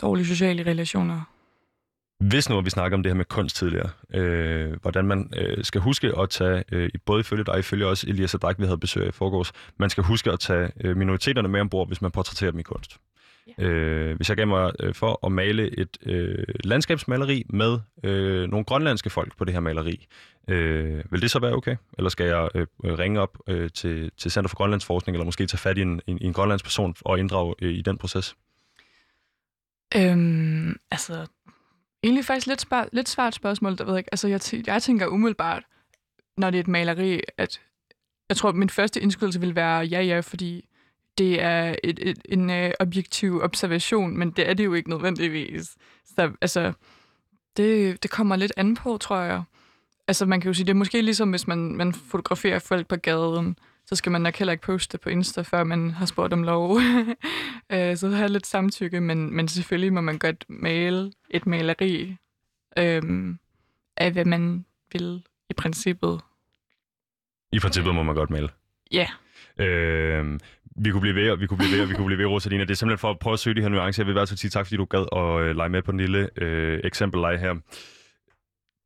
[0.00, 1.20] dårlige sociale relationer.
[2.28, 5.80] Hvis nu, vi snakker om det her med kunst tidligere, øh, hvordan man øh, skal
[5.80, 9.10] huske at tage, øh, både ifølge dig, ifølge også Elias Adrak, vi havde besøg i
[9.10, 12.62] forgårs, man skal huske at tage øh, minoriteterne med ombord, hvis man portrætterer dem i
[12.62, 12.96] kunst.
[13.58, 13.64] Ja.
[13.64, 18.64] Øh, hvis jeg gav mig øh, for at male et øh, landskabsmaleri med øh, nogle
[18.64, 20.06] grønlandske folk på det her maleri,
[20.48, 21.76] øh, vil det så være okay?
[21.98, 25.58] Eller skal jeg øh, ringe op øh, til, til Center for Grønlandsforskning, eller måske tage
[25.58, 28.36] fat i en, en, en grønlandsk person og inddrage øh, i den proces?
[29.96, 31.26] Øhm, altså,
[32.02, 34.12] egentlig faktisk lidt, spar- lidt svært spørgsmål, der ved jeg ikke.
[34.12, 35.64] Altså, jeg, t- jeg tænker umiddelbart,
[36.36, 37.60] når det er et maleri, at
[38.28, 40.68] jeg tror, at min første indskydelse vil være ja, ja, fordi
[41.18, 45.76] det er et, et, en øh, objektiv observation, men det er det jo ikke nødvendigvis.
[46.16, 46.72] Så altså,
[47.56, 49.42] det, det kommer lidt an på, tror jeg.
[50.08, 52.96] Altså, man kan jo sige, det er måske ligesom, hvis man, man fotograferer folk på
[52.96, 53.56] gaden,
[53.86, 56.78] så skal man nok heller ikke poste på Insta, før man har spurgt om lov.
[57.72, 62.16] Øh, så have lidt samtykke, men, men selvfølgelig må man godt male et maleri
[62.78, 63.38] øhm,
[63.96, 66.20] af, hvad man vil i princippet.
[67.52, 68.48] I princippet må man godt male.
[68.90, 69.06] Ja,
[69.58, 70.38] Øh,
[70.76, 72.64] vi kunne blive ved, og vi kunne blive ved, og vi kunne blive ved, Rosalina.
[72.64, 74.02] Det er simpelthen for at prøve at søge de her nuancer.
[74.02, 75.92] Jeg vil i hvert fald sige tak, fordi du gad at øh, lege med på
[75.92, 77.54] den lille øh, eksempelleg her.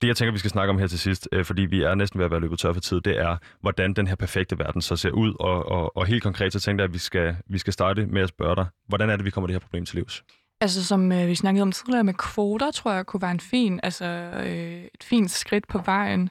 [0.03, 2.18] Det, jeg tænker, vi skal snakke om her til sidst, øh, fordi vi er næsten
[2.18, 4.97] ved at være løbet tør for tid, det er, hvordan den her perfekte verden så
[4.97, 5.34] ser ud.
[5.40, 8.22] Og, og, og helt konkret, så tænkte jeg, at vi skal, vi skal starte med
[8.22, 10.24] at spørge dig, hvordan er det, vi kommer det her problem til livs?
[10.61, 13.80] altså som øh, vi snakkede om tidligere med kvoter, tror jeg kunne være en fin,
[13.82, 14.05] altså,
[14.47, 16.30] øh, et fint skridt på vejen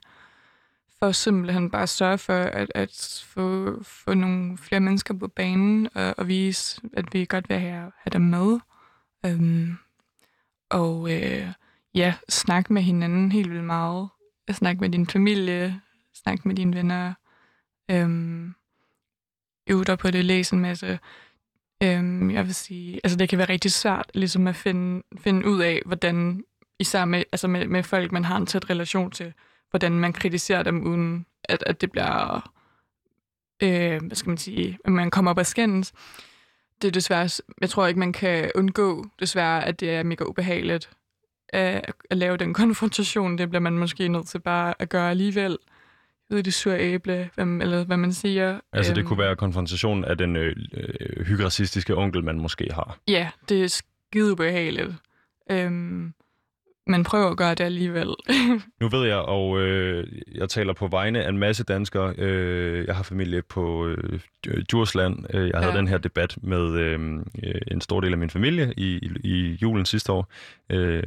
[0.99, 5.89] for simpelthen bare at sørge for at, at få, få nogle flere mennesker på banen
[5.95, 8.59] og, og vise, at vi godt vil have, have dem med.
[9.25, 9.77] Øhm,
[10.69, 11.47] og øh,
[11.95, 14.09] ja, snak med hinanden helt vildt meget.
[14.51, 15.81] Snak med din familie,
[16.13, 17.13] snak med dine venner.
[17.91, 18.53] Øhm,
[19.69, 20.99] øve dig på det, læse en masse.
[21.83, 25.61] Øhm, jeg vil sige, altså det kan være rigtig svært ligesom at finde, finde ud
[25.61, 26.43] af, hvordan,
[26.79, 29.33] især med, altså med, med folk, man har en tæt relation til,
[29.69, 32.51] hvordan man kritiserer dem, uden at, at det bliver,
[33.63, 35.93] øh, hvad skal man sige, at man kommer op og skændes.
[36.81, 37.29] Det er desværre,
[37.61, 40.89] jeg tror ikke, man kan undgå, desværre, at det er mega ubehageligt
[41.49, 43.37] at, at lave den konfrontation.
[43.37, 45.57] Det bliver man måske nødt til bare at gøre alligevel.
[46.29, 48.59] Ud det sure æble, hvem, eller hvad man siger.
[48.73, 52.97] Altså, det Øhm, kunne være konfrontationen af den øh, øh, hygracistiske onkel, man måske har.
[53.07, 54.93] Ja, det er skide ubehageligt.
[55.51, 56.13] Øhm,
[56.87, 58.07] man prøver at gøre det alligevel.
[58.81, 62.13] nu ved jeg, og øh, jeg taler på vegne af en masse danskere.
[62.17, 64.19] Øh, jeg har familie på øh,
[64.71, 65.25] Djursland.
[65.33, 65.77] Øh, jeg havde ja.
[65.77, 66.99] den her debat med øh,
[67.71, 70.27] en stor del af min familie i, i, i julen sidste år.
[70.69, 71.03] Øh,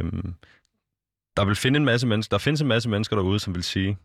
[1.37, 3.97] der vil finde en masse mennesker, der findes en masse mennesker derude, som vil sige,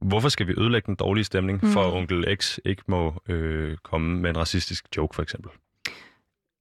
[0.00, 1.72] hvorfor skal vi ødelægge den dårlige stemning, mm.
[1.72, 5.50] for onkel X ikke må øh, komme med en racistisk joke, for eksempel?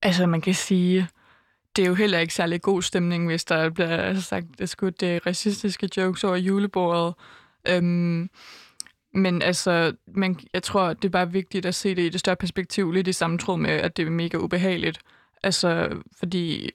[0.01, 1.07] Altså, man kan sige,
[1.75, 5.25] det er jo heller ikke særlig god stemning, hvis der bliver altså, sagt skudt det
[5.27, 7.13] racistiske jokes over julebordet.
[7.67, 8.29] Øhm,
[9.13, 12.35] men altså, man, jeg tror, det er bare vigtigt at se det i det større
[12.35, 14.99] perspektiv, lidt i samme tråd med, at det er mega ubehageligt.
[15.43, 16.71] Altså, fordi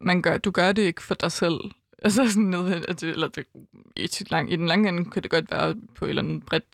[0.00, 1.60] man gør, du gør det ikke for dig selv.
[2.02, 3.46] Altså sådan noget, at det, eller det,
[3.96, 6.64] i, lang, i den lange ende kan det godt være på et eller andet bredt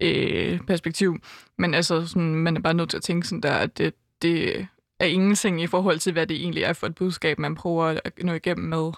[0.00, 1.18] øh, perspektiv.
[1.58, 4.66] Men altså, sådan, man er bare nødt til at tænke sådan der, at det, det
[5.04, 8.12] er ingenting i forhold til, hvad det egentlig er for et budskab, man prøver at
[8.22, 8.92] nå igennem med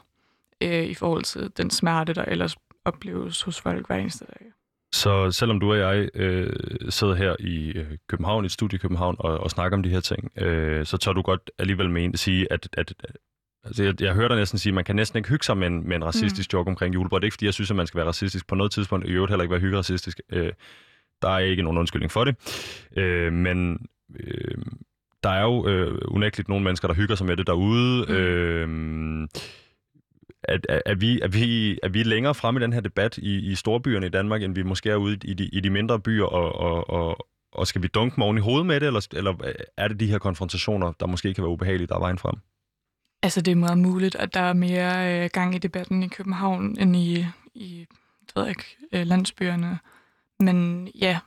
[0.61, 4.46] øh, i forhold til den smerte, der ellers opleves hos folk hver eneste dag.
[4.92, 6.52] Så selvom du og jeg øh,
[6.90, 9.88] sidder her i øh, København, i et studie i København, og, og snakker om de
[9.88, 13.16] her ting, øh, så tør du godt alligevel med at sige, at, at, at
[13.64, 15.66] altså jeg, jeg hører dig næsten sige, at man kan næsten ikke hygge sig med
[15.66, 16.59] en, med en racistisk mm.
[16.59, 17.20] joke omkring julebord.
[17.20, 19.11] Det er ikke, fordi jeg synes, at man skal være racistisk på noget tidspunkt, i
[19.11, 20.20] øvrigt heller ikke være hyggeracistisk.
[20.32, 20.52] Øh,
[21.22, 22.36] der er ikke nogen undskyldning for det.
[22.96, 23.86] Øh, men
[24.20, 24.54] øh,
[25.26, 28.06] der er jo øh, unægteligt nogle mennesker, der hygger sig med det derude.
[28.08, 28.14] Mm.
[28.14, 29.28] Øh,
[30.42, 33.50] er, er, er, vi, er, vi, er vi længere fremme i den her debat i,
[33.50, 36.24] i storbyerne i Danmark, end vi måske er ude i de, i de mindre byer,
[36.24, 39.34] og, og, og, og skal vi dunke morgen i hovedet med det, eller, eller
[39.76, 42.34] er det de her konfrontationer, der måske kan være ubehagelige, der er vejen frem?
[43.22, 46.76] Altså, det er meget muligt, at der er mere øh, gang i debatten i København,
[46.80, 47.86] end i, i
[48.36, 49.78] jeg ved ikke, øh, landsbyerne.
[50.40, 51.18] Men ja,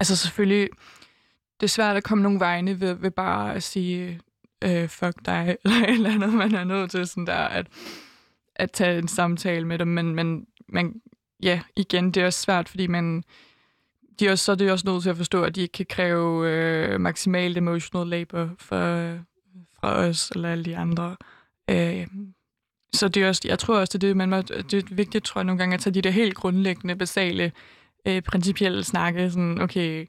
[0.00, 0.68] altså selvfølgelig,
[1.60, 4.20] det er svært at komme nogle vegne ved, ved bare at sige,
[4.64, 7.66] øh, fuck dig, eller et eller andet, man er nødt til sådan der, at,
[8.56, 11.00] at tage en samtale med dem, men, men man,
[11.42, 13.24] ja, igen, det er også svært, fordi man,
[14.20, 15.86] de er også, så er det også nødt til at forstå, at de ikke kan
[15.88, 18.76] kræve øh, maksimalt emotional labor for,
[19.80, 21.16] fra os eller alle de andre.
[21.70, 22.06] Øh,
[22.92, 25.24] så det er også, jeg tror også, det er, det, man må, det er vigtigt,
[25.24, 27.52] tror jeg, nogle gange at tage de der helt grundlæggende, basale,
[28.06, 30.06] øh, principielle snakke, sådan, okay, øh,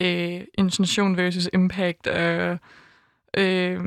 [0.00, 2.56] Øh, intention versus impact, øh,
[3.36, 3.80] øh,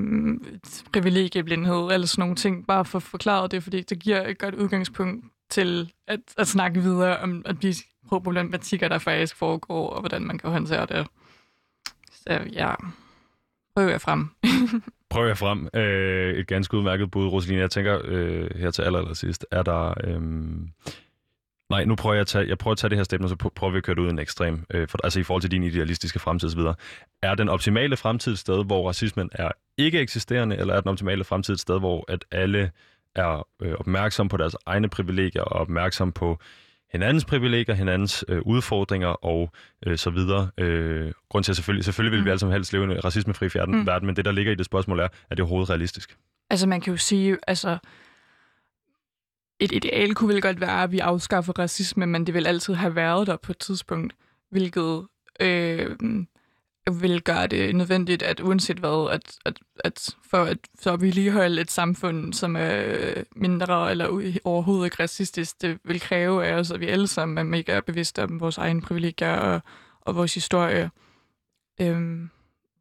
[0.94, 4.56] privilegieblindhed, eller sådan nogle ting, bare for at forklare det, fordi det giver et godt
[4.56, 7.74] udgangspunkt til at, at snakke videre om at de
[8.08, 11.08] problematikker, der faktisk foregår, og hvordan man kan håndtere det.
[12.12, 12.74] Så ja,
[13.76, 14.30] prøv jeg frem.
[15.10, 15.70] prøv jeg frem.
[15.74, 17.62] Øh, et ganske udmærket bud, Rosaline.
[17.62, 19.94] Jeg tænker øh, her til aller, aller sidst, er der...
[20.04, 20.22] Øh,
[21.74, 23.36] Nej, nu prøver jeg at tage, jeg prøver at tage det her step, og så
[23.36, 25.52] prøver vi at køre det ud i en ekstrem, øh, for, altså i forhold til
[25.52, 26.60] din idealistiske fremtid osv.
[27.22, 31.24] Er den optimale fremtid et sted, hvor racismen er ikke eksisterende, eller er den optimale
[31.24, 32.72] fremtid et sted, hvor at alle
[33.16, 36.40] er øh, opmærksom på deres egne privilegier og opmærksom på
[36.92, 39.52] hinandens privilegier, hinandens øh, udfordringer og
[39.86, 40.50] øh, så videre.
[40.58, 42.26] Øh, grund til at selvfølgelig, selvfølgelig vil mm.
[42.26, 43.88] vi alle sammen helst leve i en racismefri verden, mm.
[43.88, 46.18] verden, men det, der ligger i det spørgsmål er, er det overhovedet realistisk?
[46.50, 47.78] Altså man kan jo sige, altså
[49.64, 52.96] et ideal kunne vel godt være, at vi afskaffer racisme, men det vil altid have
[52.96, 54.14] været der på et tidspunkt,
[54.52, 55.08] hvilket
[55.40, 55.96] øh,
[56.92, 61.72] vil gøre det nødvendigt, at uanset hvad, at, at, at for at så vedligeholde et
[61.72, 66.88] samfund, som er mindre eller overhovedet ikke racistisk, det vil kræve af os, at vi
[66.88, 69.62] alle sammen er mega bevidste om vores egen privilegier og,
[70.02, 70.92] og vores historie.
[71.82, 72.30] Øhm,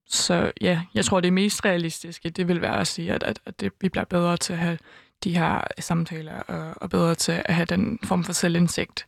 [0.07, 3.61] så ja, jeg tror, det mest realistiske, det vil være at sige, at, at, at
[3.61, 4.79] det, vi bliver bedre til at have
[5.25, 9.07] de her samtaler og, og bedre til at have den form for selvindsigt.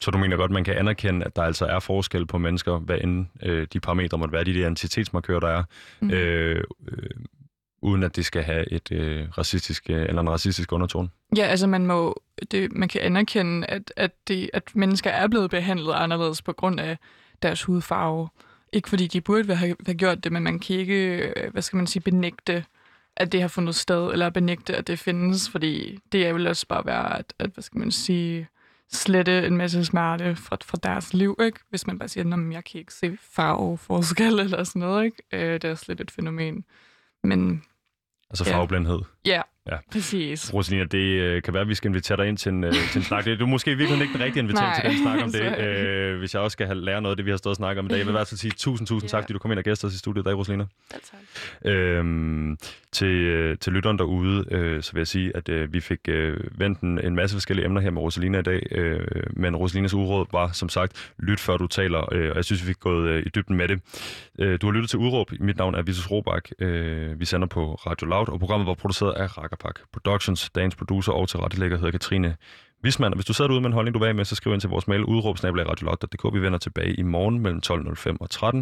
[0.00, 2.98] Så du mener godt, man kan anerkende, at der altså er forskel på mennesker, hvad
[3.00, 5.62] end øh, de parametre måtte være, de identitetsmarkører, der er,
[6.00, 6.10] mm.
[6.10, 7.10] øh, øh,
[7.82, 11.08] uden at det skal have et øh, racistisk øh, eller en racistisk undertone?
[11.36, 15.50] Ja, altså man må det, man kan anerkende, at, at, det, at mennesker er blevet
[15.50, 16.98] behandlet anderledes på grund af
[17.42, 18.28] deres hudfarve.
[18.72, 21.76] Ikke fordi de burde have, have gjort det, men man kan ikke, øh, hvad skal
[21.76, 22.64] man sige, benægte
[23.18, 26.66] at det har fundet sted, eller benægte, at det findes, fordi det er jo også
[26.66, 28.48] bare være, at, at hvad skal man sige,
[28.92, 31.60] slette en masse smerte fra, fra deres liv, ikke?
[31.70, 35.22] Hvis man bare siger, at jeg kan ikke se farveforskel eller sådan noget, ikke?
[35.32, 36.64] Øh, det er slet et fænomen.
[37.22, 37.62] Men...
[38.30, 38.98] Altså farveblindhed?
[38.98, 39.04] Ja,
[39.70, 39.76] Ja.
[39.92, 40.54] Præcis.
[40.54, 42.98] Rosalina, det øh, kan være, at vi skal invitere dig ind til en, øh, til
[42.98, 43.24] en snak.
[43.24, 46.34] Du er måske virkelig ikke den rigtige invitering til den snak om det, øh, hvis
[46.34, 47.88] jeg også skal have lære noget af det, vi har stået og snakket om i
[47.88, 47.98] dag.
[47.98, 49.10] Jeg vil i hvert fald sige tusind, tusind yeah.
[49.10, 50.64] tak, fordi du kom ind og gæstede os i studiet i dag, Rosalina.
[50.92, 50.98] Ja,
[51.64, 51.72] tak.
[51.72, 52.56] Øhm,
[52.92, 56.40] til, øh, til lytteren derude, øh, så vil jeg sige, at øh, vi fik øh,
[56.58, 60.26] vendt en, en masse forskellige emner her med Rosalina i dag, øh, men Rosalinas uråd
[60.32, 63.22] var som sagt, lyt før du taler, øh, og jeg synes, vi fik gået øh,
[63.26, 63.80] i dybden med det.
[64.38, 65.30] Øh, du har lyttet til Udråb.
[65.40, 66.48] Mit navn er Visus Robak.
[66.58, 70.50] Øh, vi sender på Radio Loud, og programmet var produceret af Rakkerpak Productions.
[70.50, 72.36] Dagens producer og tilrettelægger hedder Katrine
[72.84, 73.12] Wisman.
[73.12, 74.70] Og hvis du sidder derude med en holdning, du vil med, så skriv ind til
[74.70, 75.66] vores mail udråbsnabelag
[76.30, 78.56] Vi vender tilbage i morgen mellem 12.05 og 13.